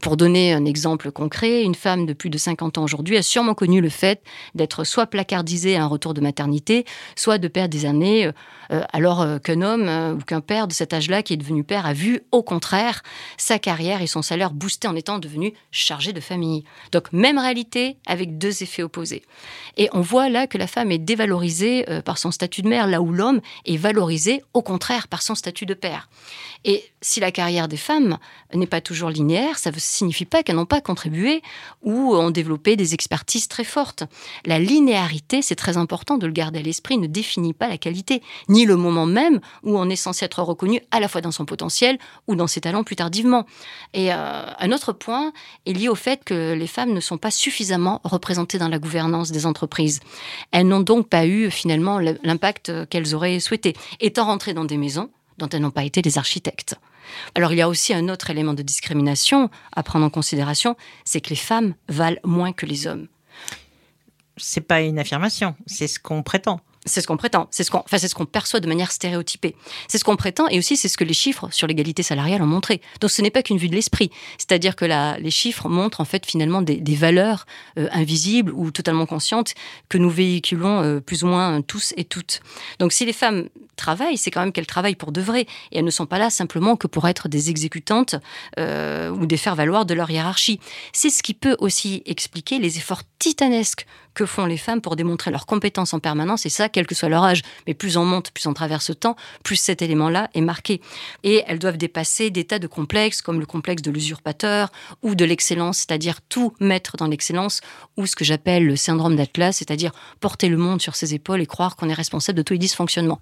Pour 0.00 0.16
donner 0.16 0.52
un 0.52 0.64
exemple 0.64 1.10
concret, 1.10 1.62
une 1.62 1.74
femme 1.74 2.06
de 2.06 2.12
plus 2.12 2.30
de 2.30 2.38
50 2.38 2.78
ans 2.78 2.84
aujourd'hui 2.84 3.16
a 3.16 3.22
sûrement 3.22 3.54
connu 3.54 3.80
le 3.80 3.88
fait 3.88 4.22
d'être 4.54 4.84
soit 4.84 5.06
placardisée 5.06 5.76
à 5.76 5.84
un 5.84 5.86
retour 5.86 6.14
de 6.14 6.20
maternité, 6.20 6.84
soit 7.16 7.38
de 7.38 7.48
perdre 7.48 7.70
des 7.70 7.86
années, 7.86 8.30
alors 8.92 9.26
qu'un 9.42 9.62
homme 9.62 10.18
ou 10.18 10.24
qu'un 10.24 10.40
père 10.40 10.68
de 10.68 10.72
cet 10.72 10.92
âge-là 10.92 11.22
qui 11.22 11.34
est 11.34 11.38
devenu 11.38 11.64
père 11.64 11.86
a 11.86 11.92
vu 11.92 12.20
au 12.30 12.42
contraire 12.52 13.02
sa 13.38 13.58
carrière 13.58 14.02
et 14.02 14.06
son 14.06 14.20
salaire 14.20 14.50
boostés 14.52 14.86
en 14.86 14.94
étant 14.94 15.18
devenu 15.18 15.54
chargé 15.70 16.12
de 16.12 16.20
famille. 16.20 16.64
Donc 16.92 17.10
même 17.12 17.38
réalité 17.38 17.96
avec 18.06 18.36
deux 18.36 18.62
effets 18.62 18.82
opposés. 18.82 19.22
Et 19.78 19.88
on 19.92 20.02
voit 20.02 20.28
là 20.28 20.46
que 20.46 20.58
la 20.58 20.66
femme 20.66 20.92
est 20.92 20.98
dévalorisée 20.98 21.88
euh, 21.88 22.02
par 22.02 22.18
son 22.18 22.30
statut 22.30 22.60
de 22.60 22.68
mère, 22.68 22.86
là 22.86 23.00
où 23.00 23.10
l'homme 23.10 23.40
est 23.64 23.78
valorisé 23.78 24.42
au 24.52 24.60
contraire 24.60 25.08
par 25.08 25.22
son 25.22 25.34
statut 25.34 25.64
de 25.64 25.72
père. 25.72 26.10
Et 26.64 26.84
si 27.00 27.18
la 27.18 27.32
carrière 27.32 27.68
des 27.68 27.76
femmes 27.76 28.18
n'est 28.54 28.66
pas 28.66 28.80
toujours 28.80 29.10
linéaire, 29.10 29.58
ça 29.58 29.72
ne 29.72 29.78
signifie 29.78 30.26
pas 30.26 30.42
qu'elles 30.42 30.56
n'ont 30.56 30.66
pas 30.66 30.80
contribué 30.80 31.42
ou 31.82 32.14
ont 32.14 32.30
développé 32.30 32.76
des 32.76 32.94
expertises 32.94 33.48
très 33.48 33.64
fortes. 33.64 34.04
La 34.44 34.58
linéarité, 34.58 35.42
c'est 35.42 35.56
très 35.56 35.76
important 35.76 36.18
de 36.18 36.26
le 36.26 36.32
garder 36.32 36.60
à 36.60 36.62
l'esprit, 36.62 36.98
ne 36.98 37.08
définit 37.08 37.54
pas 37.54 37.68
la 37.68 37.78
qualité, 37.78 38.22
ni 38.48 38.64
le 38.64 38.76
moment 38.76 39.06
même 39.06 39.40
où 39.64 39.76
on 39.76 39.88
est 39.88 39.96
censé 39.96 40.24
être 40.24 40.42
reconnu 40.42 40.80
à 40.90 41.00
la 41.00 41.08
fois 41.08 41.20
dans 41.20 41.32
son 41.32 41.44
potentiel 41.44 41.98
ou 42.28 42.36
dans 42.36 42.41
ses 42.46 42.60
talents 42.60 42.84
plus 42.84 42.96
tardivement. 42.96 43.46
Et 43.94 44.12
euh, 44.12 44.16
un 44.58 44.72
autre 44.72 44.92
point 44.92 45.32
est 45.66 45.72
lié 45.72 45.88
au 45.88 45.94
fait 45.94 46.24
que 46.24 46.52
les 46.52 46.66
femmes 46.66 46.92
ne 46.92 47.00
sont 47.00 47.18
pas 47.18 47.30
suffisamment 47.30 48.00
représentées 48.04 48.58
dans 48.58 48.68
la 48.68 48.78
gouvernance 48.78 49.30
des 49.30 49.46
entreprises. 49.46 50.00
Elles 50.50 50.66
n'ont 50.66 50.80
donc 50.80 51.08
pas 51.08 51.26
eu 51.26 51.50
finalement 51.50 51.98
l'impact 51.98 52.88
qu'elles 52.88 53.14
auraient 53.14 53.40
souhaité. 53.40 53.74
Étant 54.00 54.26
rentrées 54.26 54.54
dans 54.54 54.64
des 54.64 54.76
maisons, 54.76 55.10
dont 55.38 55.48
elles 55.48 55.60
n'ont 55.60 55.70
pas 55.70 55.84
été 55.84 56.02
les 56.02 56.18
architectes. 56.18 56.76
Alors 57.34 57.52
il 57.52 57.58
y 57.58 57.62
a 57.62 57.68
aussi 57.68 57.92
un 57.94 58.08
autre 58.08 58.30
élément 58.30 58.54
de 58.54 58.62
discrimination 58.62 59.50
à 59.74 59.82
prendre 59.82 60.06
en 60.06 60.10
considération, 60.10 60.76
c'est 61.04 61.20
que 61.20 61.30
les 61.30 61.36
femmes 61.36 61.74
valent 61.88 62.20
moins 62.24 62.52
que 62.52 62.66
les 62.66 62.86
hommes. 62.86 63.08
C'est 64.36 64.62
pas 64.62 64.80
une 64.80 64.98
affirmation, 64.98 65.54
c'est 65.66 65.86
ce 65.86 65.98
qu'on 65.98 66.22
prétend. 66.22 66.60
C'est 66.84 67.00
ce 67.00 67.06
qu'on 67.06 67.16
prétend, 67.16 67.46
c'est 67.50 67.62
ce 67.62 67.70
qu'on, 67.70 67.78
enfin, 67.78 67.98
c'est 67.98 68.08
ce 68.08 68.14
qu'on 68.14 68.26
perçoit 68.26 68.58
de 68.58 68.66
manière 68.66 68.90
stéréotypée. 68.90 69.54
C'est 69.86 69.98
ce 69.98 70.04
qu'on 70.04 70.16
prétend 70.16 70.48
et 70.48 70.58
aussi 70.58 70.76
c'est 70.76 70.88
ce 70.88 70.96
que 70.96 71.04
les 71.04 71.14
chiffres 71.14 71.48
sur 71.52 71.66
l'égalité 71.68 72.02
salariale 72.02 72.42
ont 72.42 72.46
montré. 72.46 72.80
Donc 73.00 73.10
ce 73.10 73.22
n'est 73.22 73.30
pas 73.30 73.42
qu'une 73.42 73.58
vue 73.58 73.68
de 73.68 73.74
l'esprit, 73.74 74.10
c'est-à-dire 74.36 74.74
que 74.74 74.84
la, 74.84 75.16
les 75.18 75.30
chiffres 75.30 75.68
montrent 75.68 76.00
en 76.00 76.04
fait 76.04 76.26
finalement 76.26 76.60
des, 76.60 76.76
des 76.76 76.96
valeurs 76.96 77.46
euh, 77.78 77.88
invisibles 77.92 78.52
ou 78.52 78.72
totalement 78.72 79.06
conscientes 79.06 79.54
que 79.88 79.98
nous 79.98 80.10
véhiculons 80.10 80.82
euh, 80.82 81.00
plus 81.00 81.22
ou 81.22 81.28
moins 81.28 81.62
tous 81.62 81.94
et 81.96 82.04
toutes. 82.04 82.40
Donc 82.80 82.92
si 82.92 83.04
les 83.04 83.12
femmes 83.12 83.48
travaillent, 83.76 84.16
c'est 84.16 84.30
quand 84.30 84.40
même 84.40 84.52
qu'elles 84.52 84.66
travaillent 84.66 84.96
pour 84.96 85.12
de 85.12 85.20
vrai 85.20 85.46
et 85.70 85.78
elles 85.78 85.84
ne 85.84 85.90
sont 85.90 86.06
pas 86.06 86.18
là 86.18 86.30
simplement 86.30 86.76
que 86.76 86.86
pour 86.86 87.08
être 87.08 87.28
des 87.28 87.50
exécutantes 87.50 88.16
euh, 88.58 89.10
ou 89.10 89.26
des 89.26 89.36
faire 89.36 89.54
valoir 89.54 89.86
de 89.86 89.94
leur 89.94 90.10
hiérarchie. 90.10 90.60
C'est 90.92 91.10
ce 91.10 91.22
qui 91.22 91.34
peut 91.34 91.56
aussi 91.58 92.02
expliquer 92.06 92.58
les 92.58 92.78
efforts 92.78 93.02
titanesques 93.18 93.86
que 94.14 94.26
font 94.26 94.46
les 94.46 94.56
femmes 94.56 94.80
pour 94.80 94.96
démontrer 94.96 95.30
leurs 95.30 95.46
compétences 95.46 95.94
en 95.94 96.00
permanence, 96.00 96.46
et 96.46 96.50
ça, 96.50 96.68
quel 96.68 96.86
que 96.86 96.94
soit 96.94 97.08
leur 97.08 97.24
âge. 97.24 97.42
Mais 97.66 97.74
plus 97.74 97.96
on 97.96 98.04
monte, 98.04 98.30
plus 98.30 98.46
on 98.46 98.54
traverse 98.54 98.90
le 98.90 98.94
temps, 98.94 99.16
plus 99.42 99.56
cet 99.56 99.82
élément-là 99.82 100.28
est 100.34 100.40
marqué. 100.40 100.80
Et 101.22 101.42
elles 101.46 101.58
doivent 101.58 101.78
dépasser 101.78 102.30
des 102.30 102.44
tas 102.44 102.58
de 102.58 102.66
complexes, 102.66 103.22
comme 103.22 103.40
le 103.40 103.46
complexe 103.46 103.82
de 103.82 103.90
l'usurpateur 103.90 104.70
ou 105.02 105.14
de 105.14 105.24
l'excellence, 105.24 105.78
c'est-à-dire 105.78 106.20
tout 106.22 106.54
mettre 106.60 106.96
dans 106.96 107.06
l'excellence, 107.06 107.60
ou 107.96 108.06
ce 108.06 108.16
que 108.16 108.24
j'appelle 108.24 108.66
le 108.66 108.76
syndrome 108.76 109.16
d'Atlas, 109.16 109.56
c'est-à-dire 109.56 109.92
porter 110.20 110.48
le 110.48 110.56
monde 110.56 110.82
sur 110.82 110.96
ses 110.96 111.14
épaules 111.14 111.40
et 111.40 111.46
croire 111.46 111.76
qu'on 111.76 111.88
est 111.88 111.94
responsable 111.94 112.36
de 112.36 112.42
tous 112.42 112.54
les 112.54 112.58
dysfonctionnements. 112.58 113.20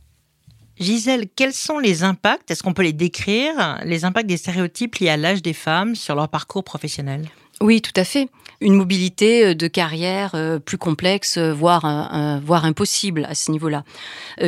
Gisèle, 0.80 1.26
quels 1.36 1.52
sont 1.52 1.78
les 1.78 2.04
impacts, 2.04 2.50
est-ce 2.50 2.62
qu'on 2.62 2.72
peut 2.72 2.82
les 2.82 2.94
décrire, 2.94 3.78
les 3.84 4.06
impacts 4.06 4.26
des 4.26 4.38
stéréotypes 4.38 4.96
liés 4.96 5.10
à 5.10 5.18
l'âge 5.18 5.42
des 5.42 5.52
femmes 5.52 5.94
sur 5.94 6.14
leur 6.14 6.28
parcours 6.28 6.64
professionnel? 6.64 7.28
Oui, 7.60 7.82
tout 7.82 7.92
à 7.96 8.04
fait. 8.04 8.30
Une 8.62 8.74
mobilité 8.74 9.44
euh, 9.44 9.54
de 9.54 9.66
carrière 9.66 10.34
euh, 10.34 10.58
plus 10.58 10.78
complexe, 10.78 11.36
euh, 11.36 11.52
voire, 11.52 12.40
voire 12.42 12.64
impossible 12.64 13.26
à 13.28 13.34
ce 13.34 13.50
niveau-là, 13.50 13.84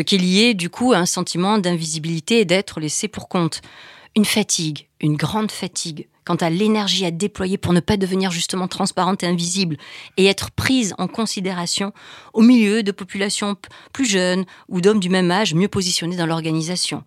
qui 0.06 0.14
est 0.14 0.18
liée 0.18 0.54
du 0.54 0.70
coup 0.70 0.94
à 0.94 0.98
un 0.98 1.06
sentiment 1.06 1.58
d'invisibilité 1.58 2.40
et 2.40 2.44
d'être 2.46 2.80
laissé 2.80 3.08
pour 3.08 3.28
compte. 3.28 3.60
Une 4.16 4.24
fatigue, 4.24 4.88
une 5.00 5.16
grande 5.16 5.50
fatigue 5.50 6.08
quant 6.24 6.36
à 6.36 6.50
l'énergie 6.50 7.04
à 7.04 7.10
déployer 7.10 7.58
pour 7.58 7.72
ne 7.72 7.80
pas 7.80 7.96
devenir 7.96 8.30
justement 8.30 8.68
transparente 8.68 9.22
et 9.22 9.26
invisible 9.26 9.76
et 10.16 10.26
être 10.26 10.50
prise 10.50 10.94
en 10.98 11.08
considération 11.08 11.92
au 12.32 12.42
milieu 12.42 12.82
de 12.82 12.92
populations 12.92 13.56
plus 13.92 14.06
jeunes 14.06 14.44
ou 14.68 14.80
d'hommes 14.80 15.00
du 15.00 15.08
même 15.08 15.30
âge 15.30 15.54
mieux 15.54 15.68
positionnés 15.68 16.16
dans 16.16 16.26
l'organisation. 16.26 17.04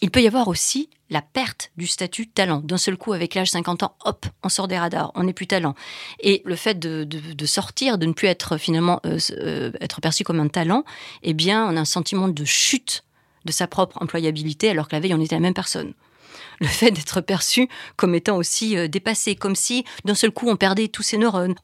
Il 0.00 0.10
peut 0.10 0.20
y 0.20 0.26
avoir 0.26 0.48
aussi 0.48 0.90
la 1.10 1.22
perte 1.22 1.70
du 1.76 1.86
statut 1.86 2.26
talent. 2.26 2.60
D'un 2.64 2.78
seul 2.78 2.96
coup, 2.96 3.12
avec 3.12 3.34
l'âge 3.34 3.50
50 3.50 3.84
ans, 3.84 3.94
hop, 4.04 4.26
on 4.42 4.48
sort 4.48 4.66
des 4.66 4.78
radars, 4.78 5.12
on 5.14 5.22
n'est 5.22 5.32
plus 5.32 5.46
talent. 5.46 5.74
Et 6.20 6.42
le 6.44 6.56
fait 6.56 6.78
de, 6.78 7.46
sortir, 7.46 7.98
de 7.98 8.06
ne 8.06 8.12
plus 8.12 8.26
être 8.26 8.56
finalement 8.56 9.00
euh, 9.06 9.18
euh, 9.32 9.70
être 9.80 10.00
perçu 10.00 10.24
comme 10.24 10.40
un 10.40 10.48
talent, 10.48 10.84
eh 11.22 11.34
bien, 11.34 11.66
on 11.66 11.76
a 11.76 11.80
un 11.80 11.84
sentiment 11.84 12.28
de 12.28 12.44
chute 12.44 13.04
de 13.44 13.52
sa 13.52 13.66
propre 13.66 14.00
employabilité, 14.02 14.70
alors 14.70 14.88
que 14.88 14.96
la 14.96 15.00
veille, 15.00 15.14
on 15.14 15.20
était 15.20 15.36
la 15.36 15.40
même 15.40 15.54
personne 15.54 15.92
le 16.60 16.66
fait 16.66 16.90
d'être 16.90 17.20
perçu 17.20 17.68
comme 17.96 18.14
étant 18.14 18.36
aussi 18.36 18.76
euh, 18.76 18.88
dépassé, 18.88 19.34
comme 19.34 19.56
si 19.56 19.84
d'un 20.04 20.14
seul 20.14 20.30
coup 20.30 20.48
on 20.48 20.56
perdait 20.56 20.88
tous 20.88 21.02
ses 21.02 21.18
neurones. 21.18 21.56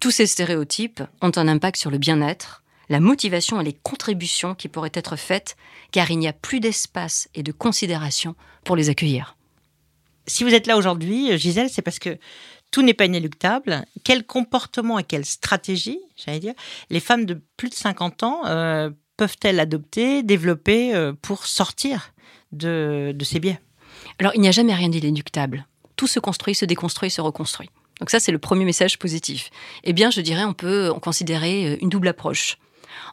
Tous 0.00 0.10
ces 0.10 0.26
stéréotypes 0.26 1.02
ont 1.20 1.32
un 1.36 1.48
impact 1.48 1.76
sur 1.76 1.90
le 1.90 1.98
bien-être, 1.98 2.62
la 2.88 3.00
motivation 3.00 3.60
et 3.60 3.64
les 3.64 3.72
contributions 3.72 4.54
qui 4.54 4.68
pourraient 4.68 4.90
être 4.94 5.16
faites, 5.16 5.56
car 5.92 6.10
il 6.10 6.18
n'y 6.18 6.28
a 6.28 6.32
plus 6.32 6.60
d'espace 6.60 7.28
et 7.34 7.42
de 7.42 7.52
considération 7.52 8.34
pour 8.64 8.76
les 8.76 8.88
accueillir. 8.88 9.36
Si 10.26 10.44
vous 10.44 10.54
êtes 10.54 10.66
là 10.66 10.76
aujourd'hui, 10.76 11.36
Gisèle, 11.38 11.70
c'est 11.70 11.82
parce 11.82 11.98
que 11.98 12.18
tout 12.70 12.82
n'est 12.82 12.94
pas 12.94 13.06
inéluctable. 13.06 13.84
Quel 14.04 14.24
comportement 14.24 14.98
et 14.98 15.04
quelle 15.04 15.24
stratégie, 15.24 16.00
j'allais 16.16 16.40
dire, 16.40 16.54
les 16.88 17.00
femmes 17.00 17.26
de 17.26 17.40
plus 17.56 17.68
de 17.68 17.74
50 17.74 18.22
ans 18.22 18.46
euh, 18.46 18.90
peuvent-elles 19.16 19.60
adopter, 19.60 20.22
développer 20.22 20.94
euh, 20.94 21.12
pour 21.20 21.46
sortir 21.46 22.12
de 22.52 23.14
ces 23.22 23.38
biais? 23.38 23.60
Alors, 24.20 24.32
il 24.34 24.42
n'y 24.42 24.48
a 24.48 24.52
jamais 24.52 24.74
rien 24.74 24.90
d'inéluctable. 24.90 25.66
Tout 25.96 26.06
se 26.06 26.20
construit, 26.20 26.54
se 26.54 26.66
déconstruit, 26.66 27.10
se 27.10 27.22
reconstruit. 27.22 27.70
Donc 28.00 28.10
ça, 28.10 28.20
c'est 28.20 28.32
le 28.32 28.38
premier 28.38 28.66
message 28.66 28.98
positif. 28.98 29.50
Eh 29.82 29.94
bien, 29.94 30.10
je 30.10 30.20
dirais, 30.20 30.44
on 30.44 30.52
peut 30.52 30.90
en 30.90 31.00
considérer 31.00 31.66
euh, 31.66 31.76
une 31.80 31.88
double 31.88 32.08
approche. 32.08 32.58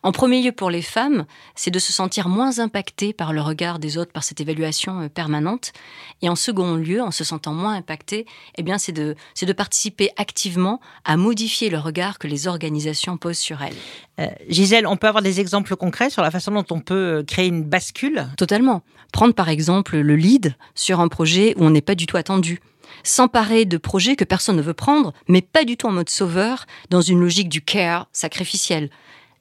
En 0.03 0.11
premier 0.11 0.41
lieu, 0.41 0.51
pour 0.51 0.69
les 0.69 0.81
femmes, 0.81 1.25
c'est 1.55 1.71
de 1.71 1.79
se 1.79 1.93
sentir 1.93 2.29
moins 2.29 2.59
impactées 2.59 3.13
par 3.13 3.33
le 3.33 3.41
regard 3.41 3.79
des 3.79 3.97
autres, 3.97 4.11
par 4.11 4.23
cette 4.23 4.41
évaluation 4.41 5.01
euh, 5.01 5.09
permanente. 5.09 5.73
Et 6.21 6.29
en 6.29 6.35
second 6.35 6.75
lieu, 6.75 7.01
en 7.01 7.11
se 7.11 7.23
sentant 7.23 7.53
moins 7.53 7.75
impactées, 7.75 8.25
eh 8.57 8.63
bien, 8.63 8.77
c'est 8.77 8.91
de, 8.91 9.15
c'est 9.33 9.45
de 9.45 9.53
participer 9.53 10.09
activement 10.17 10.79
à 11.05 11.17
modifier 11.17 11.69
le 11.69 11.77
regard 11.77 12.19
que 12.19 12.27
les 12.27 12.47
organisations 12.47 13.17
posent 13.17 13.37
sur 13.37 13.61
elles. 13.61 13.75
Euh, 14.19 14.27
Gisèle, 14.49 14.87
on 14.87 14.97
peut 14.97 15.07
avoir 15.07 15.23
des 15.23 15.39
exemples 15.39 15.75
concrets 15.75 16.09
sur 16.09 16.21
la 16.21 16.31
façon 16.31 16.51
dont 16.51 16.65
on 16.71 16.79
peut 16.79 17.19
euh, 17.19 17.23
créer 17.23 17.47
une 17.47 17.63
bascule? 17.63 18.27
Totalement. 18.37 18.83
Prendre 19.11 19.33
par 19.33 19.49
exemple 19.49 19.97
le 19.97 20.15
lead 20.15 20.55
sur 20.75 20.99
un 20.99 21.07
projet 21.07 21.53
où 21.57 21.63
on 21.65 21.69
n'est 21.69 21.81
pas 21.81 21.95
du 21.95 22.05
tout 22.05 22.17
attendu 22.17 22.59
s'emparer 23.03 23.65
de 23.65 23.77
projets 23.77 24.15
que 24.15 24.23
personne 24.23 24.55
ne 24.55 24.61
veut 24.61 24.73
prendre, 24.73 25.13
mais 25.27 25.41
pas 25.41 25.63
du 25.63 25.77
tout 25.77 25.87
en 25.87 25.91
mode 25.91 26.09
sauveur, 26.09 26.65
dans 26.89 27.01
une 27.01 27.19
logique 27.19 27.49
du 27.49 27.61
care 27.61 28.07
sacrificiel 28.11 28.89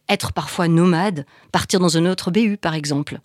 être 0.09 0.33
parfois 0.33 0.69
nomade, 0.69 1.27
partir 1.53 1.81
dans 1.81 1.97
un 1.97 2.07
autre 2.07 2.31
BU 2.31 2.57
par 2.57 2.75
exemple. 2.75 3.21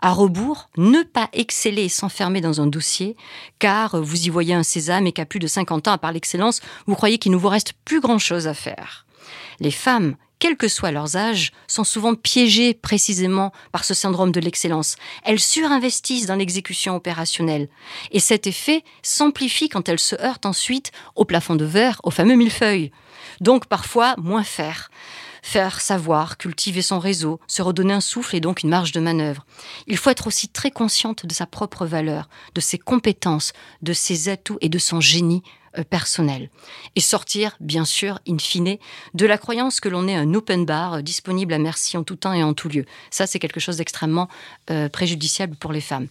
À 0.00 0.12
rebours, 0.12 0.68
ne 0.76 1.02
pas 1.02 1.28
exceller 1.32 1.84
et 1.84 1.88
s'enfermer 1.88 2.40
dans 2.40 2.60
un 2.60 2.66
dossier, 2.66 3.16
car 3.58 4.00
vous 4.00 4.26
y 4.26 4.28
voyez 4.28 4.54
un 4.54 4.62
sésame 4.62 5.06
et 5.06 5.12
qu'à 5.12 5.26
plus 5.26 5.38
de 5.38 5.46
50 5.46 5.88
ans, 5.88 5.92
à 5.92 5.98
part 5.98 6.12
l'excellence, 6.12 6.60
vous 6.86 6.94
croyez 6.94 7.18
qu'il 7.18 7.32
ne 7.32 7.36
vous 7.36 7.48
reste 7.48 7.74
plus 7.84 8.00
grand-chose 8.00 8.46
à 8.46 8.54
faire. 8.54 9.06
Les 9.60 9.70
femmes, 9.70 10.16
quel 10.38 10.56
que 10.56 10.68
soit 10.68 10.92
leurs 10.92 11.16
âges, 11.16 11.52
sont 11.66 11.84
souvent 11.84 12.14
piégées 12.14 12.72
précisément 12.72 13.52
par 13.72 13.84
ce 13.84 13.92
syndrome 13.92 14.30
de 14.30 14.40
l'excellence. 14.40 14.96
Elles 15.24 15.40
surinvestissent 15.40 16.26
dans 16.26 16.36
l'exécution 16.36 16.94
opérationnelle. 16.94 17.68
Et 18.12 18.20
cet 18.20 18.46
effet 18.46 18.84
s'amplifie 19.02 19.68
quand 19.68 19.88
elles 19.88 19.98
se 19.98 20.14
heurtent 20.22 20.46
ensuite 20.46 20.92
au 21.16 21.24
plafond 21.24 21.56
de 21.56 21.64
verre, 21.64 22.00
au 22.04 22.10
fameux 22.10 22.36
millefeuille. 22.36 22.92
Donc 23.40 23.66
parfois, 23.66 24.14
moins 24.16 24.44
faire 24.44 24.90
faire 25.42 25.80
savoir, 25.80 26.38
cultiver 26.38 26.82
son 26.82 26.98
réseau, 26.98 27.40
se 27.46 27.62
redonner 27.62 27.94
un 27.94 28.00
souffle 28.00 28.36
et 28.36 28.40
donc 28.40 28.62
une 28.62 28.70
marge 28.70 28.92
de 28.92 29.00
manœuvre. 29.00 29.46
Il 29.86 29.96
faut 29.96 30.10
être 30.10 30.26
aussi 30.26 30.48
très 30.48 30.70
consciente 30.70 31.26
de 31.26 31.32
sa 31.32 31.46
propre 31.46 31.86
valeur, 31.86 32.28
de 32.54 32.60
ses 32.60 32.78
compétences, 32.78 33.52
de 33.82 33.92
ses 33.92 34.28
atouts 34.28 34.58
et 34.60 34.68
de 34.68 34.78
son 34.78 35.00
génie 35.00 35.42
personnel. 35.82 36.50
Et 36.96 37.00
sortir, 37.00 37.56
bien 37.60 37.84
sûr, 37.84 38.18
in 38.28 38.38
fine, 38.38 38.78
de 39.14 39.26
la 39.26 39.38
croyance 39.38 39.80
que 39.80 39.88
l'on 39.88 40.08
est 40.08 40.14
un 40.14 40.34
open 40.34 40.64
bar 40.64 40.94
euh, 40.94 41.00
disponible 41.02 41.52
à 41.52 41.58
merci 41.58 41.96
en 41.96 42.04
tout 42.04 42.16
temps 42.16 42.32
et 42.32 42.42
en 42.42 42.54
tout 42.54 42.68
lieu. 42.68 42.84
Ça, 43.10 43.26
c'est 43.26 43.38
quelque 43.38 43.60
chose 43.60 43.76
d'extrêmement 43.76 44.28
euh, 44.70 44.88
préjudiciable 44.88 45.56
pour 45.56 45.72
les 45.72 45.80
femmes. 45.80 46.08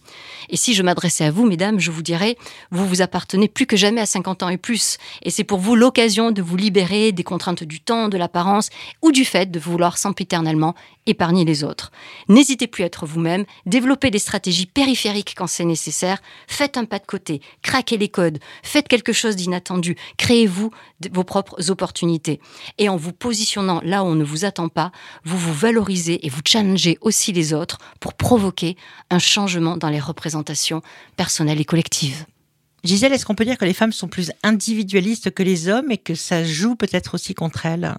Et 0.48 0.56
si 0.56 0.74
je 0.74 0.82
m'adressais 0.82 1.24
à 1.24 1.30
vous, 1.30 1.46
mesdames, 1.46 1.80
je 1.80 1.90
vous 1.90 2.02
dirais, 2.02 2.36
vous 2.70 2.86
vous 2.86 3.02
appartenez 3.02 3.48
plus 3.48 3.66
que 3.66 3.76
jamais 3.76 4.00
à 4.00 4.06
50 4.06 4.42
ans 4.42 4.48
et 4.48 4.58
plus. 4.58 4.98
Et 5.22 5.30
c'est 5.30 5.44
pour 5.44 5.58
vous 5.58 5.76
l'occasion 5.76 6.30
de 6.30 6.42
vous 6.42 6.56
libérer 6.56 7.12
des 7.12 7.24
contraintes 7.24 7.64
du 7.64 7.80
temps, 7.80 8.08
de 8.08 8.16
l'apparence 8.16 8.70
ou 9.02 9.12
du 9.12 9.24
fait 9.24 9.50
de 9.50 9.58
vouloir 9.58 9.98
sempiternellement 9.98 10.74
épargner 11.08 11.44
les 11.44 11.64
autres. 11.64 11.90
N'hésitez 12.28 12.66
plus 12.66 12.82
à 12.82 12.86
être 12.86 13.06
vous-même, 13.06 13.44
développez 13.66 14.10
des 14.10 14.18
stratégies 14.18 14.66
périphériques 14.66 15.34
quand 15.36 15.46
c'est 15.46 15.64
nécessaire, 15.64 16.20
faites 16.46 16.76
un 16.76 16.84
pas 16.84 16.98
de 16.98 17.06
côté, 17.06 17.40
craquez 17.62 17.96
les 17.96 18.08
codes, 18.08 18.38
faites 18.62 18.88
quelque 18.88 19.12
chose 19.12 19.34
d'inattendu, 19.34 19.57
créez-vous 20.16 20.70
vos 21.12 21.24
propres 21.24 21.70
opportunités. 21.70 22.40
Et 22.78 22.88
en 22.88 22.96
vous 22.96 23.12
positionnant 23.12 23.80
là 23.84 24.02
où 24.02 24.06
on 24.06 24.14
ne 24.14 24.24
vous 24.24 24.44
attend 24.44 24.68
pas, 24.68 24.92
vous 25.24 25.38
vous 25.38 25.54
valorisez 25.54 26.24
et 26.26 26.28
vous 26.28 26.40
challengez 26.44 26.98
aussi 27.00 27.32
les 27.32 27.52
autres 27.52 27.78
pour 28.00 28.14
provoquer 28.14 28.76
un 29.10 29.18
changement 29.18 29.76
dans 29.76 29.90
les 29.90 30.00
représentations 30.00 30.82
personnelles 31.16 31.60
et 31.60 31.64
collectives. 31.64 32.24
Gisèle, 32.84 33.12
est-ce 33.12 33.26
qu'on 33.26 33.34
peut 33.34 33.44
dire 33.44 33.58
que 33.58 33.64
les 33.64 33.74
femmes 33.74 33.92
sont 33.92 34.08
plus 34.08 34.30
individualistes 34.42 35.32
que 35.32 35.42
les 35.42 35.68
hommes 35.68 35.90
et 35.90 35.98
que 35.98 36.14
ça 36.14 36.44
joue 36.44 36.76
peut-être 36.76 37.14
aussi 37.14 37.34
contre 37.34 37.66
elles? 37.66 37.94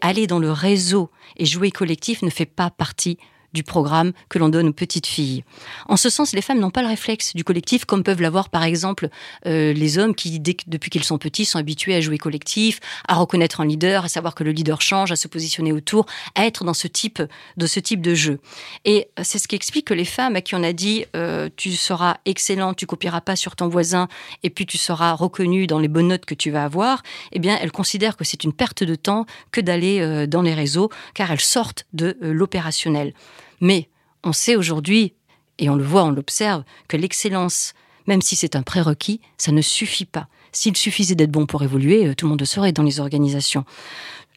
Aller 0.00 0.26
dans 0.26 0.40
le 0.40 0.50
réseau 0.50 1.10
et 1.36 1.46
jouer 1.46 1.70
collectif 1.70 2.22
ne 2.22 2.30
fait 2.30 2.46
pas 2.46 2.70
partie 2.70 3.18
du 3.54 3.62
programme 3.62 4.12
que 4.28 4.38
l'on 4.38 4.50
donne 4.50 4.68
aux 4.68 4.72
petites 4.72 5.06
filles. 5.06 5.44
En 5.88 5.96
ce 5.96 6.10
sens, 6.10 6.32
les 6.32 6.42
femmes 6.42 6.58
n'ont 6.58 6.70
pas 6.70 6.82
le 6.82 6.88
réflexe 6.88 7.34
du 7.34 7.44
collectif 7.44 7.84
comme 7.86 8.02
peuvent 8.02 8.20
l'avoir 8.20 8.50
par 8.50 8.64
exemple 8.64 9.08
euh, 9.46 9.72
les 9.72 9.98
hommes 9.98 10.14
qui, 10.14 10.40
depuis 10.40 10.90
qu'ils 10.90 11.04
sont 11.04 11.18
petits, 11.18 11.44
sont 11.44 11.58
habitués 11.58 11.94
à 11.94 12.00
jouer 12.00 12.18
collectif, 12.18 12.80
à 13.08 13.14
reconnaître 13.14 13.60
un 13.60 13.66
leader, 13.66 14.04
à 14.04 14.08
savoir 14.08 14.34
que 14.34 14.44
le 14.44 14.50
leader 14.50 14.80
change, 14.80 15.12
à 15.12 15.16
se 15.16 15.28
positionner 15.28 15.72
autour, 15.72 16.06
à 16.34 16.44
être 16.44 16.64
dans 16.64 16.74
ce 16.74 16.88
type 16.88 17.22
de 17.56 17.66
ce 17.66 17.80
type 17.80 18.02
de 18.02 18.14
jeu. 18.14 18.40
Et 18.84 19.08
c'est 19.22 19.38
ce 19.38 19.48
qui 19.48 19.54
explique 19.54 19.86
que 19.86 19.94
les 19.94 20.04
femmes 20.04 20.36
à 20.36 20.40
qui 20.40 20.54
on 20.54 20.62
a 20.62 20.72
dit 20.72 21.06
euh, 21.14 21.48
tu 21.56 21.72
seras 21.72 22.16
excellent, 22.24 22.74
tu 22.74 22.86
copieras 22.86 23.20
pas 23.20 23.36
sur 23.36 23.54
ton 23.54 23.68
voisin, 23.68 24.08
et 24.42 24.50
puis 24.50 24.66
tu 24.66 24.78
seras 24.78 25.12
reconnu 25.12 25.66
dans 25.66 25.78
les 25.78 25.88
bonnes 25.88 26.08
notes 26.08 26.24
que 26.24 26.34
tu 26.34 26.50
vas 26.50 26.64
avoir, 26.64 27.02
eh 27.32 27.38
bien 27.38 27.56
elles 27.60 27.72
considèrent 27.72 28.16
que 28.16 28.24
c'est 28.24 28.42
une 28.42 28.52
perte 28.52 28.82
de 28.82 28.96
temps 28.96 29.26
que 29.52 29.60
d'aller 29.60 30.00
euh, 30.00 30.26
dans 30.26 30.42
les 30.42 30.54
réseaux, 30.54 30.90
car 31.14 31.30
elles 31.30 31.40
sortent 31.40 31.86
de 31.92 32.16
l'opérationnel. 32.20 33.12
Mais 33.60 33.88
on 34.22 34.32
sait 34.32 34.56
aujourd'hui, 34.56 35.14
et 35.58 35.68
on 35.68 35.76
le 35.76 35.84
voit, 35.84 36.04
on 36.04 36.10
l'observe, 36.10 36.64
que 36.88 36.96
l'excellence, 36.96 37.74
même 38.06 38.22
si 38.22 38.36
c'est 38.36 38.56
un 38.56 38.62
prérequis, 38.62 39.20
ça 39.38 39.52
ne 39.52 39.62
suffit 39.62 40.06
pas. 40.06 40.28
S'il 40.52 40.76
suffisait 40.76 41.14
d'être 41.14 41.30
bon 41.30 41.46
pour 41.46 41.62
évoluer, 41.62 42.06
euh, 42.06 42.14
tout 42.14 42.26
le 42.26 42.30
monde 42.30 42.40
le 42.40 42.46
saurait 42.46 42.72
dans 42.72 42.82
les 42.82 43.00
organisations. 43.00 43.64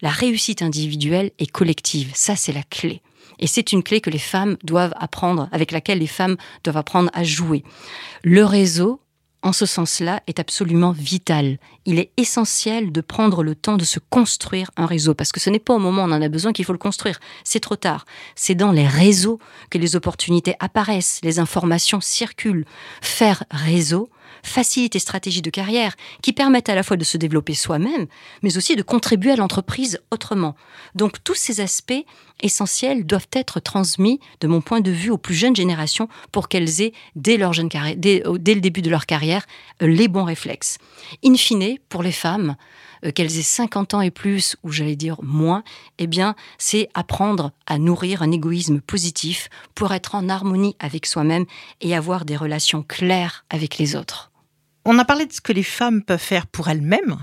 La 0.02 0.10
réussite 0.10 0.62
individuelle 0.62 1.32
et 1.40 1.48
collective, 1.48 2.12
ça 2.14 2.36
c'est 2.36 2.54
la 2.54 2.64
clé. 2.64 3.02
Et 3.40 3.48
c'est 3.48 3.72
une 3.72 3.84
clé 3.84 4.02
que 4.02 4.10
les 4.10 4.20
femmes 4.20 4.58
doivent 4.64 4.94
apprendre, 4.98 5.48
avec 5.52 5.72
laquelle 5.72 6.00
les 6.00 6.08
femmes 6.08 6.38
doivent 6.64 6.78
apprendre 6.78 7.12
à 7.14 7.24
jouer. 7.24 7.64
Le 8.24 8.44
réseau, 8.44 9.00
en 9.48 9.54
ce 9.54 9.66
sens-là, 9.66 10.22
est 10.27 10.39
absolument 10.39 10.92
vital. 10.92 11.58
Il 11.86 12.00
est 12.00 12.12
essentiel 12.18 12.92
de 12.92 13.01
prendre 13.01 13.44
le 13.44 13.56
temps 13.56 13.77
de 13.77 13.86
se 13.86 14.00
construire 14.00 14.70
un 14.75 14.86
réseau, 14.86 15.13
parce 15.13 15.32
que 15.32 15.39
ce 15.39 15.50
n'est 15.50 15.58
pas 15.60 15.74
au 15.74 15.80
moment 15.80 16.04
où 16.04 16.08
on 16.08 16.12
en 16.12 16.22
a 16.22 16.27
besoin 16.27 16.51
qu'il 16.51 16.66
faut 16.66 16.74
le 16.74 16.77
construire. 16.77 17.20
C'est 17.46 17.62
trop 17.62 17.77
tard. 17.77 18.06
C'est 18.36 18.56
dans 18.56 18.74
les 18.74 18.86
réseaux 18.86 19.39
que 19.70 19.77
les 19.77 19.96
opportunités 19.96 20.56
apparaissent, 20.60 21.22
les 21.24 21.39
informations 21.39 22.01
circulent. 22.01 22.66
Faire 23.01 23.46
réseau, 23.50 24.10
facilite 24.44 24.94
les 24.94 25.00
stratégies 25.00 25.41
de 25.41 25.50
carrière 25.50 25.96
qui 26.22 26.34
permettent 26.34 26.70
à 26.70 26.75
la 26.75 26.84
fois 26.84 26.98
de 26.98 27.03
se 27.03 27.17
développer 27.17 27.53
soi-même, 27.53 28.08
mais 28.44 28.58
aussi 28.58 28.75
de 28.75 28.82
contribuer 28.82 29.32
à 29.32 29.36
l'entreprise 29.36 30.00
autrement. 30.12 30.56
Donc 30.96 31.24
tous 31.24 31.36
ces 31.36 31.62
aspects 31.62 32.06
essentiels 32.41 33.06
doivent 33.06 33.27
être 33.34 33.60
transmis, 33.60 34.20
de 34.41 34.48
mon 34.48 34.62
point 34.62 34.82
de 34.82 34.91
vue, 34.91 35.10
aux 35.10 35.17
plus 35.17 35.36
jeunes 35.36 35.56
générations 35.56 36.08
pour 36.32 36.50
qu'elles 36.50 36.82
aient, 36.82 36.94
dès, 37.15 37.38
leur 37.38 37.53
jeune 37.53 37.70
dès, 37.98 38.24
le 38.25 38.62
début 38.62 38.82
de 38.82 38.89
leur 38.89 39.06
carrière, 39.06 39.46
les 39.82 40.08
bons 40.08 40.24
réflexes. 40.24 40.77
In 41.25 41.36
fine, 41.36 41.77
pour 41.89 42.03
les 42.03 42.12
femmes, 42.12 42.56
euh, 43.06 43.12
qu'elles 43.12 43.38
aient 43.38 43.44
50 43.44 43.94
ans 43.94 44.01
et 44.01 44.12
plus, 44.12 44.56
ou 44.63 44.72
j'allais 44.72 44.96
dire 44.96 45.18
moins, 45.22 45.63
eh 45.98 46.08
bien, 46.08 46.36
c'est 46.58 46.89
apprendre 46.94 47.51
à 47.66 47.77
nourrir 47.77 48.22
un 48.22 48.32
égoïsme 48.32 48.82
positif 48.82 49.50
pour 49.75 49.94
être 49.94 50.16
en 50.16 50.30
harmonie 50.30 50.75
avec 50.80 51.06
soi-même 51.06 51.46
et 51.82 51.96
avoir 51.96 52.25
des 52.25 52.36
relations 52.36 52.84
claires 52.84 53.46
avec 53.50 53.77
les 53.77 53.96
autres. 53.96 54.32
On 54.86 54.98
a 55.00 55.06
parlé 55.06 55.25
de 55.25 55.34
ce 55.34 55.42
que 55.42 55.54
les 55.54 55.63
femmes 55.63 56.01
peuvent 56.01 56.20
faire 56.20 56.48
pour 56.48 56.70
elles-mêmes. 56.70 57.18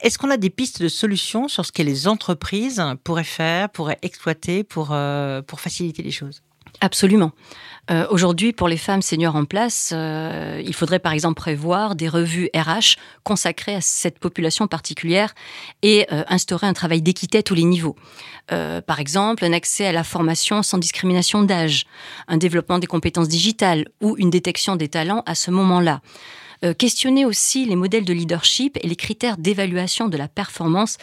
Est-ce 0.00 0.18
qu'on 0.18 0.30
a 0.30 0.36
des 0.36 0.50
pistes 0.50 0.82
de 0.82 0.88
solutions 0.88 1.48
sur 1.48 1.64
ce 1.64 1.72
que 1.72 1.82
les 1.82 2.08
entreprises 2.08 2.82
pourraient 3.04 3.24
faire, 3.24 3.70
pourraient 3.70 3.98
exploiter 4.02 4.64
pour, 4.64 4.90
euh, 4.90 5.42
pour 5.42 5.60
faciliter 5.60 6.02
les 6.02 6.10
choses? 6.10 6.42
Absolument. 6.82 7.30
Euh, 7.92 8.06
aujourd'hui, 8.10 8.52
pour 8.52 8.66
les 8.66 8.76
femmes 8.76 9.02
seniors 9.02 9.36
en 9.36 9.44
place, 9.44 9.92
euh, 9.94 10.60
il 10.64 10.74
faudrait 10.74 10.98
par 10.98 11.12
exemple 11.12 11.36
prévoir 11.36 11.94
des 11.94 12.08
revues 12.08 12.50
RH 12.56 12.96
consacrées 13.22 13.76
à 13.76 13.80
cette 13.80 14.18
population 14.18 14.66
particulière 14.66 15.32
et 15.82 16.06
euh, 16.12 16.24
instaurer 16.28 16.66
un 16.66 16.72
travail 16.72 17.00
d'équité 17.00 17.38
à 17.38 17.42
tous 17.44 17.54
les 17.54 17.64
niveaux. 17.64 17.96
par 18.48 18.98
exemple, 18.98 19.44
un 19.44 19.52
accès 19.52 19.86
à 19.86 19.92
la 19.92 20.04
formation 20.04 20.62
sans 20.62 20.76
discrimination 20.76 21.42
d'âge, 21.42 21.86
un 22.26 22.36
développement 22.36 22.80
des 22.80 22.88
compétences 22.88 23.28
digitales 23.28 23.86
ou 24.00 24.16
une 24.18 24.30
détection 24.30 24.74
des 24.74 24.88
talents 24.88 25.22
à 25.24 25.34
ce 25.34 25.50
moment-là. 25.52 26.00
Euh, 26.64 26.74
questionner 26.74 27.24
aussi 27.24 27.64
les 27.64 27.74
modèles 27.74 28.04
de 28.04 28.12
leadership 28.12 28.78
et 28.82 28.86
les 28.86 28.96
critères 28.96 29.36
d'évaluation 29.36 30.08
de 30.08 30.16
la 30.16 30.28
performance, 30.28 30.96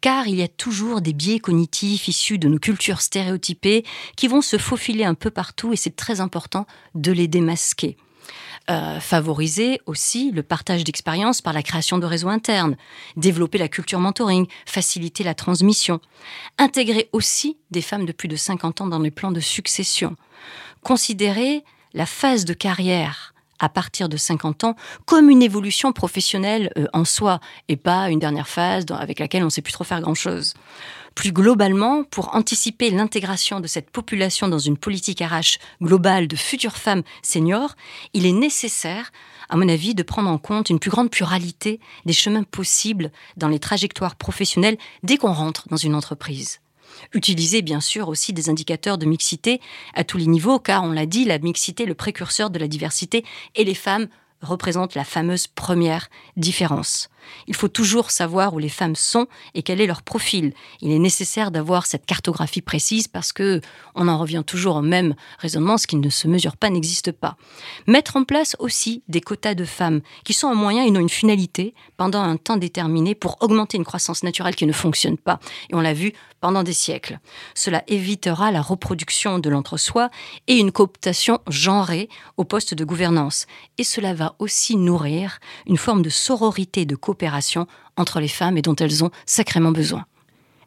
car 0.00 0.26
il 0.26 0.36
y 0.36 0.42
a 0.42 0.48
toujours 0.48 1.02
des 1.02 1.12
biais 1.12 1.38
cognitifs 1.38 2.08
issus 2.08 2.38
de 2.38 2.48
nos 2.48 2.58
cultures 2.58 3.02
stéréotypées 3.02 3.84
qui 4.16 4.26
vont 4.26 4.40
se 4.40 4.56
faufiler 4.56 5.04
un 5.04 5.14
peu 5.14 5.30
partout 5.30 5.72
et 5.72 5.76
c'est 5.76 5.96
très 5.96 6.20
important 6.20 6.66
de 6.94 7.12
les 7.12 7.28
démasquer. 7.28 7.96
Euh, 8.70 9.00
favoriser 9.00 9.80
aussi 9.86 10.30
le 10.30 10.42
partage 10.42 10.84
d'expériences 10.84 11.42
par 11.42 11.52
la 11.52 11.62
création 11.62 11.98
de 11.98 12.06
réseaux 12.06 12.28
internes, 12.28 12.76
développer 13.16 13.58
la 13.58 13.68
culture 13.68 13.98
mentoring, 13.98 14.46
faciliter 14.66 15.24
la 15.24 15.34
transmission, 15.34 16.00
intégrer 16.58 17.08
aussi 17.12 17.58
des 17.70 17.82
femmes 17.82 18.06
de 18.06 18.12
plus 18.12 18.28
de 18.28 18.36
50 18.36 18.82
ans 18.82 18.86
dans 18.86 19.00
les 19.00 19.10
plans 19.10 19.32
de 19.32 19.40
succession, 19.40 20.16
considérer 20.82 21.64
la 21.92 22.06
phase 22.06 22.44
de 22.44 22.54
carrière 22.54 23.32
à 23.62 23.70
partir 23.70 24.10
de 24.10 24.18
50 24.18 24.64
ans 24.64 24.76
comme 25.06 25.30
une 25.30 25.42
évolution 25.42 25.92
professionnelle 25.92 26.70
euh, 26.76 26.86
en 26.92 27.06
soi 27.06 27.40
et 27.68 27.76
pas 27.76 28.10
une 28.10 28.18
dernière 28.18 28.48
phase 28.48 28.84
avec 28.90 29.18
laquelle 29.18 29.42
on 29.42 29.46
ne 29.46 29.50
sait 29.50 29.62
plus 29.62 29.72
trop 29.72 29.84
faire 29.84 30.02
grand-chose. 30.02 30.52
Plus 31.14 31.32
globalement, 31.32 32.04
pour 32.04 32.34
anticiper 32.34 32.90
l'intégration 32.90 33.60
de 33.60 33.66
cette 33.66 33.90
population 33.90 34.48
dans 34.48 34.58
une 34.58 34.78
politique 34.78 35.20
RH 35.20 35.58
globale 35.82 36.26
de 36.26 36.36
futures 36.36 36.76
femmes 36.76 37.02
seniors, 37.22 37.76
il 38.14 38.24
est 38.24 38.32
nécessaire, 38.32 39.12
à 39.50 39.56
mon 39.56 39.68
avis, 39.68 39.94
de 39.94 40.02
prendre 40.02 40.30
en 40.30 40.38
compte 40.38 40.70
une 40.70 40.78
plus 40.78 40.90
grande 40.90 41.10
pluralité 41.10 41.80
des 42.06 42.14
chemins 42.14 42.44
possibles 42.44 43.12
dans 43.36 43.48
les 43.48 43.58
trajectoires 43.58 44.16
professionnelles 44.16 44.78
dès 45.02 45.18
qu'on 45.18 45.32
rentre 45.32 45.68
dans 45.68 45.76
une 45.76 45.94
entreprise. 45.94 46.61
Utiliser 47.12 47.62
bien 47.62 47.80
sûr 47.80 48.08
aussi 48.08 48.32
des 48.32 48.48
indicateurs 48.48 48.98
de 48.98 49.06
mixité 49.06 49.60
à 49.94 50.04
tous 50.04 50.18
les 50.18 50.26
niveaux, 50.26 50.58
car 50.58 50.84
on 50.84 50.92
l'a 50.92 51.06
dit, 51.06 51.24
la 51.24 51.38
mixité 51.38 51.84
est 51.84 51.86
le 51.86 51.94
précurseur 51.94 52.50
de 52.50 52.58
la 52.58 52.68
diversité 52.68 53.24
et 53.54 53.64
les 53.64 53.74
femmes 53.74 54.08
représentent 54.40 54.94
la 54.94 55.04
fameuse 55.04 55.46
première 55.46 56.08
différence. 56.36 57.08
Il 57.46 57.54
faut 57.54 57.68
toujours 57.68 58.10
savoir 58.10 58.54
où 58.54 58.58
les 58.58 58.68
femmes 58.68 58.96
sont 58.96 59.26
et 59.54 59.62
quel 59.62 59.80
est 59.80 59.86
leur 59.86 60.02
profil. 60.02 60.52
Il 60.80 60.90
est 60.90 60.98
nécessaire 60.98 61.50
d'avoir 61.50 61.86
cette 61.86 62.06
cartographie 62.06 62.62
précise 62.62 63.08
parce 63.08 63.32
que 63.32 63.60
on 63.94 64.08
en 64.08 64.18
revient 64.18 64.42
toujours 64.46 64.76
au 64.76 64.82
même 64.82 65.14
raisonnement, 65.38 65.78
ce 65.78 65.86
qui 65.86 65.96
ne 65.96 66.10
se 66.10 66.28
mesure 66.28 66.56
pas 66.56 66.70
n'existe 66.70 67.12
pas. 67.12 67.36
Mettre 67.86 68.16
en 68.16 68.24
place 68.24 68.56
aussi 68.58 69.02
des 69.08 69.20
quotas 69.20 69.54
de 69.54 69.64
femmes 69.64 70.00
qui 70.24 70.32
sont 70.32 70.48
un 70.48 70.54
moyen 70.54 70.84
et 70.84 70.90
non 70.90 71.00
une 71.00 71.08
finalité 71.08 71.74
pendant 71.96 72.20
un 72.20 72.36
temps 72.36 72.56
déterminé 72.56 73.14
pour 73.14 73.36
augmenter 73.40 73.76
une 73.76 73.84
croissance 73.84 74.22
naturelle 74.22 74.56
qui 74.56 74.66
ne 74.66 74.72
fonctionne 74.72 75.18
pas. 75.18 75.40
Et 75.70 75.74
on 75.74 75.80
l'a 75.80 75.94
vu 75.94 76.12
pendant 76.40 76.64
des 76.64 76.72
siècles. 76.72 77.20
Cela 77.54 77.84
évitera 77.86 78.50
la 78.50 78.60
reproduction 78.60 79.38
de 79.38 79.48
l'entre-soi 79.48 80.10
et 80.48 80.56
une 80.58 80.72
cooptation 80.72 81.38
genrée 81.48 82.08
au 82.36 82.44
poste 82.44 82.74
de 82.74 82.84
gouvernance. 82.84 83.46
Et 83.78 83.84
cela 83.84 84.12
va 84.12 84.34
aussi 84.40 84.76
nourrir 84.76 85.38
une 85.66 85.76
forme 85.76 86.02
de 86.02 86.10
sororité 86.10 86.84
de 86.84 86.96
coopération 87.12 87.66
entre 87.96 88.20
les 88.20 88.28
femmes 88.28 88.56
et 88.56 88.62
dont 88.62 88.76
elles 88.76 89.04
ont 89.04 89.10
sacrément 89.26 89.70
besoin. 89.72 90.06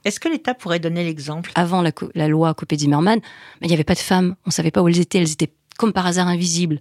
Est-ce 0.03 0.19
que 0.19 0.29
l'État 0.29 0.53
pourrait 0.53 0.79
donner 0.79 1.03
l'exemple? 1.03 1.51
Avant 1.55 1.81
la, 1.81 2.27
loi 2.27 2.53
Copé-Zimmermann, 2.53 3.19
il 3.61 3.67
n'y 3.67 3.73
avait 3.73 3.83
pas 3.83 3.95
de 3.95 3.99
femmes, 3.99 4.35
on 4.45 4.49
ne 4.49 4.51
savait 4.51 4.69
pas 4.69 4.83
où 4.83 4.87
elles 4.87 4.99
étaient, 4.99 5.17
elles 5.17 5.31
étaient 5.31 5.51
comme 5.79 5.91
par 5.91 6.05
hasard 6.05 6.27
invisibles. 6.27 6.79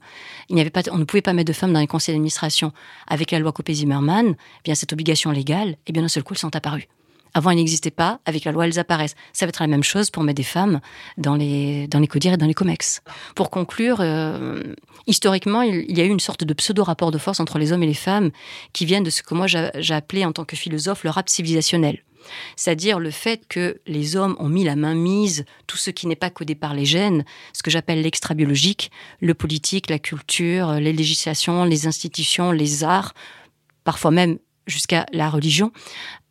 Il 0.51 0.55
n'y 0.55 0.61
avait 0.61 0.71
pas, 0.71 0.83
on 0.93 0.99
ne 0.99 1.05
pouvait 1.05 1.23
pas 1.23 1.33
mettre 1.33 1.49
de 1.49 1.55
femmes 1.55 1.73
dans 1.73 1.81
les 1.81 1.87
conseils 1.87 2.15
d'administration. 2.15 2.73
Avec 3.09 3.31
la 3.31 3.39
loi 3.39 3.53
Copé-Zimmermann, 3.53 4.27
eh 4.29 4.63
bien 4.63 4.75
cette 4.75 4.93
obligation 4.93 5.31
légale, 5.31 5.71
et 5.71 5.79
eh 5.87 5.93
bien 5.93 6.03
d'un 6.03 6.09
seul 6.09 6.23
coup, 6.23 6.35
elles 6.35 6.39
sont 6.39 6.55
apparues. 6.55 6.87
Avant, 7.35 7.51
elles 7.51 7.57
n'existaient 7.57 7.91
pas. 7.91 8.21
Avec 8.25 8.45
la 8.45 8.53
loi, 8.53 8.67
elles 8.67 8.79
apparaissent. 8.79 9.17
Ça 9.33 9.45
va 9.45 9.49
être 9.49 9.61
la 9.61 9.67
même 9.67 9.83
chose 9.83 10.11
pour 10.11 10.23
mettre 10.23 10.37
des 10.37 10.45
femmes 10.45 10.81
dans 11.19 11.35
les, 11.35 11.89
dans 11.89 11.99
les 11.99 12.07
CODIR 12.07 12.35
et 12.35 12.37
dans 12.37 12.47
les 12.47 12.55
COMEX. 12.55 13.03
Pour 13.35 13.51
conclure, 13.51 13.99
euh, 14.01 14.63
historiquement, 15.07 15.63
il, 15.63 15.97
y 15.97 16.01
a 16.01 16.05
eu 16.05 16.09
une 16.11 16.21
sorte 16.21 16.45
de 16.45 16.55
pseudo-rapport 16.55 17.11
de 17.11 17.19
force 17.19 17.41
entre 17.41 17.59
les 17.59 17.73
hommes 17.73 17.83
et 17.83 17.89
les 17.89 17.95
femmes 17.95 18.31
qui 18.73 18.87
viennent 18.87 19.03
de 19.03 19.11
ce 19.11 19.23
que 19.23 19.35
moi 19.35 19.47
j'ai 19.49 19.95
appelé 19.95 20.25
en 20.25 20.33
tant 20.33 20.45
que 20.45 20.57
philosophe 20.57 21.05
le 21.05 21.11
rap 21.11 21.29
civilisationnel. 21.29 22.03
C'est-à-dire 22.57 23.01
le 23.01 23.11
fait 23.11 23.47
que 23.49 23.81
les 23.87 24.17
hommes 24.17 24.37
ont 24.39 24.49
mis 24.49 24.65
la 24.65 24.77
main 24.77 24.95
mise, 24.95 25.45
tout 25.67 25.77
ce 25.77 25.91
qui 25.91 26.07
n'est 26.07 26.17
pas 26.17 26.31
codé 26.31 26.55
par 26.55 26.73
les 26.73 26.87
gènes, 26.87 27.25
ce 27.53 27.63
que 27.63 27.71
j'appelle 27.71 28.01
l'extra-biologique, 28.01 28.91
le 29.21 29.35
politique, 29.35 29.91
la 29.91 29.99
culture, 29.99 30.73
les 30.75 30.93
législations, 30.93 31.65
les 31.65 31.87
institutions, 31.87 32.51
les 32.51 32.83
arts, 32.83 33.13
parfois 33.83 34.11
même 34.11 34.39
jusqu'à 34.67 35.07
la 35.13 35.31
religion. 35.31 35.73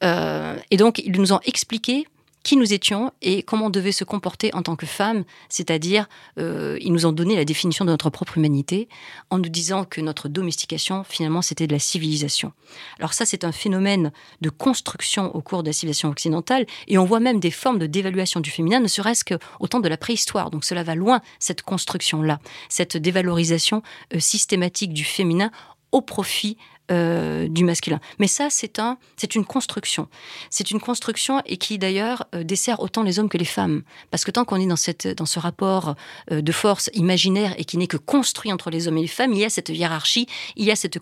Euh, 0.03 0.57
et 0.71 0.77
donc, 0.77 0.99
ils 0.99 1.19
nous 1.19 1.33
ont 1.33 1.39
expliqué 1.45 2.05
qui 2.43 2.57
nous 2.57 2.73
étions 2.73 3.11
et 3.21 3.41
comment 3.41 3.67
on 3.67 3.69
devait 3.69 3.93
se 3.93 4.03
comporter 4.03 4.53
en 4.53 4.61
tant 4.61 4.75
que 4.75 4.85
femmes, 4.85 5.23
c'est-à-dire 5.49 6.07
euh, 6.37 6.77
ils 6.81 6.91
nous 6.91 7.05
ont 7.05 7.13
donné 7.13 7.35
la 7.35 7.45
définition 7.45 7.85
de 7.85 7.89
notre 7.89 8.09
propre 8.09 8.37
humanité 8.37 8.89
en 9.29 9.37
nous 9.37 9.49
disant 9.49 9.85
que 9.85 10.01
notre 10.01 10.27
domestication 10.27 11.03
finalement 11.05 11.41
c'était 11.41 11.67
de 11.67 11.71
la 11.71 11.79
civilisation. 11.79 12.51
Alors 12.99 13.13
ça 13.13 13.25
c'est 13.25 13.45
un 13.45 13.53
phénomène 13.53 14.11
de 14.41 14.49
construction 14.49 15.33
au 15.33 15.41
cours 15.41 15.63
de 15.63 15.69
la 15.69 15.73
civilisation 15.73 16.09
occidentale 16.09 16.65
et 16.87 16.97
on 16.97 17.05
voit 17.05 17.21
même 17.21 17.39
des 17.39 17.51
formes 17.51 17.79
de 17.79 17.87
dévaluation 17.87 18.41
du 18.41 18.51
féminin 18.51 18.81
ne 18.81 18.87
serait-ce 18.87 19.23
qu'au 19.23 19.67
temps 19.67 19.79
de 19.79 19.89
la 19.89 19.97
préhistoire. 19.97 20.51
Donc 20.51 20.65
cela 20.65 20.83
va 20.83 20.95
loin 20.95 21.21
cette 21.39 21.61
construction-là, 21.61 22.39
cette 22.67 22.97
dévalorisation 22.97 23.81
euh, 24.13 24.19
systématique 24.19 24.93
du 24.93 25.05
féminin 25.05 25.49
au 25.93 26.01
profit 26.01 26.57
euh, 26.91 27.47
du 27.47 27.63
masculin. 27.63 28.01
Mais 28.19 28.27
ça, 28.27 28.49
c'est 28.49 28.77
un, 28.77 28.97
c'est 29.15 29.35
une 29.35 29.45
construction. 29.45 30.09
C'est 30.49 30.69
une 30.69 30.81
construction 30.81 31.41
et 31.45 31.55
qui 31.55 31.77
d'ailleurs 31.77 32.25
euh, 32.35 32.43
dessert 32.43 32.81
autant 32.81 33.03
les 33.03 33.19
hommes 33.19 33.29
que 33.29 33.37
les 33.37 33.45
femmes. 33.45 33.83
Parce 34.11 34.25
que 34.25 34.31
tant 34.31 34.43
qu'on 34.43 34.57
est 34.57 34.65
dans 34.65 34.75
cette, 34.75 35.07
dans 35.07 35.25
ce 35.25 35.39
rapport 35.39 35.95
euh, 36.31 36.41
de 36.41 36.51
force 36.51 36.89
imaginaire 36.93 37.55
et 37.57 37.63
qui 37.63 37.77
n'est 37.77 37.87
que 37.87 37.95
construit 37.95 38.51
entre 38.51 38.69
les 38.69 38.87
hommes 38.87 38.97
et 38.97 39.01
les 39.03 39.07
femmes, 39.07 39.31
il 39.31 39.39
y 39.39 39.45
a 39.45 39.49
cette 39.49 39.69
hiérarchie, 39.69 40.27
il 40.57 40.65
y 40.65 40.71
a 40.71 40.75
cette, 40.75 40.99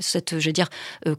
cette 0.00 0.38
je 0.38 0.46
veux 0.46 0.52
dire, 0.52 0.68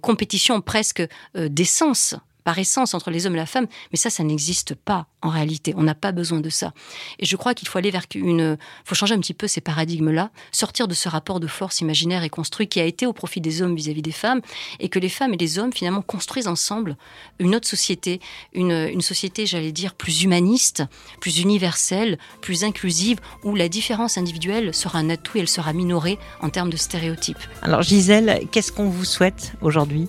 compétition 0.02 0.60
presque 0.60 1.04
d'essence 1.36 2.16
par 2.44 2.58
essence 2.60 2.94
entre 2.94 3.12
les 3.12 3.26
hommes 3.26 3.34
et 3.34 3.38
la 3.38 3.46
femme, 3.46 3.68
mais 3.92 3.98
ça, 3.98 4.10
ça 4.10 4.24
n'existe 4.24 4.76
pas 4.76 5.08
en 5.22 5.30
réalité. 5.30 5.74
On 5.78 5.84
n'a 5.84 5.96
pas 5.96 6.12
besoin 6.12 6.40
de 6.40 6.50
ça. 6.50 6.74
Et 7.20 7.26
je 7.26 7.36
crois 7.36 7.54
qu'il 7.54 7.68
faut 7.68 7.78
aller 7.78 7.92
vers 7.92 8.06
une, 8.16 8.58
faut 8.86 8.96
changer 8.96 9.14
un 9.14 9.20
petit 9.20 9.34
peu 9.34 9.48
ces 9.48 9.62
paradigmes-là, 9.62 10.32
sortir 10.52 10.88
de 10.88 10.94
ce 10.94 11.10
rapport 11.10 11.40
de 11.40 11.48
force 11.48 11.82
imaginaire 11.82 12.24
et 12.24 12.30
construit 12.30 12.68
qui 12.68 12.80
a 12.80 12.86
été 12.86 13.06
au 13.06 13.14
profit 13.14 13.42
des 13.42 13.62
hommes 13.62 13.76
vis-à-vis 13.76 14.02
des 14.02 14.12
femmes, 14.12 14.42
et 14.80 14.90
que 14.90 15.00
les 15.00 15.10
femmes 15.10 15.34
et 15.34 15.38
les 15.38 15.60
hommes 15.60 15.74
finalement 15.74 16.02
construisent 16.02 16.48
ensemble 16.48 16.98
une 17.40 17.56
autre 17.56 17.68
société, 17.68 18.20
une, 18.54 18.72
une 18.72 19.02
société, 19.02 19.46
j'allais 19.46 19.72
dire, 19.72 19.94
plus 19.94 20.24
humaniste, 20.24 20.84
plus 21.20 21.40
universelle, 21.40 22.18
plus 22.42 22.64
inclusive, 22.64 23.20
où 23.44 23.56
la 23.56 23.70
différence 23.70 24.18
individuelle 24.18 24.74
sera 24.74 25.00
un 25.00 25.10
atout 25.10 25.38
et 25.38 25.42
elle 25.42 25.48
sera 25.48 25.74
minorée 25.74 26.18
en 26.42 26.50
termes 26.50 26.70
de 26.70 26.78
stéréotypes. 26.78 27.38
Alors 27.62 27.82
Gisèle, 27.82 28.48
qu'est-ce 28.52 28.72
qu'on 28.72 28.90
vous 28.90 29.06
souhaite 29.06 29.54
aujourd'hui? 29.62 30.08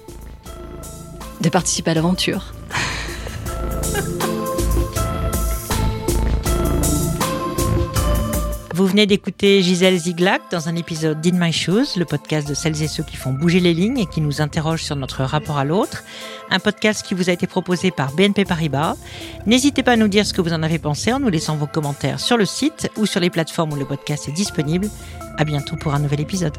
De 1.42 1.48
participer 1.48 1.90
à 1.90 1.94
l'aventure. 1.94 2.54
Vous 8.74 8.86
venez 8.86 9.06
d'écouter 9.06 9.62
Gisèle 9.62 9.98
Ziglac 9.98 10.40
dans 10.50 10.68
un 10.68 10.76
épisode 10.76 11.20
d'In 11.20 11.38
My 11.38 11.52
Shoes, 11.52 11.96
le 11.96 12.04
podcast 12.04 12.48
de 12.48 12.54
celles 12.54 12.82
et 12.82 12.88
ceux 12.88 13.02
qui 13.02 13.16
font 13.16 13.32
bouger 13.32 13.60
les 13.60 13.74
lignes 13.74 13.98
et 13.98 14.06
qui 14.06 14.20
nous 14.20 14.40
interrogent 14.40 14.82
sur 14.82 14.96
notre 14.96 15.24
rapport 15.24 15.58
à 15.58 15.64
l'autre. 15.64 16.02
Un 16.50 16.58
podcast 16.58 17.04
qui 17.06 17.14
vous 17.14 17.28
a 17.28 17.32
été 17.32 17.46
proposé 17.46 17.90
par 17.90 18.12
BNP 18.12 18.44
Paribas. 18.44 18.96
N'hésitez 19.46 19.82
pas 19.82 19.92
à 19.92 19.96
nous 19.96 20.08
dire 20.08 20.24
ce 20.24 20.32
que 20.32 20.40
vous 20.40 20.52
en 20.54 20.62
avez 20.62 20.78
pensé 20.78 21.12
en 21.12 21.20
nous 21.20 21.28
laissant 21.28 21.56
vos 21.56 21.66
commentaires 21.66 22.18
sur 22.18 22.38
le 22.38 22.46
site 22.46 22.90
ou 22.96 23.04
sur 23.04 23.20
les 23.20 23.30
plateformes 23.30 23.72
où 23.72 23.76
le 23.76 23.84
podcast 23.84 24.28
est 24.28 24.32
disponible. 24.32 24.88
À 25.36 25.44
bientôt 25.44 25.76
pour 25.76 25.94
un 25.94 25.98
nouvel 25.98 26.20
épisode. 26.20 26.56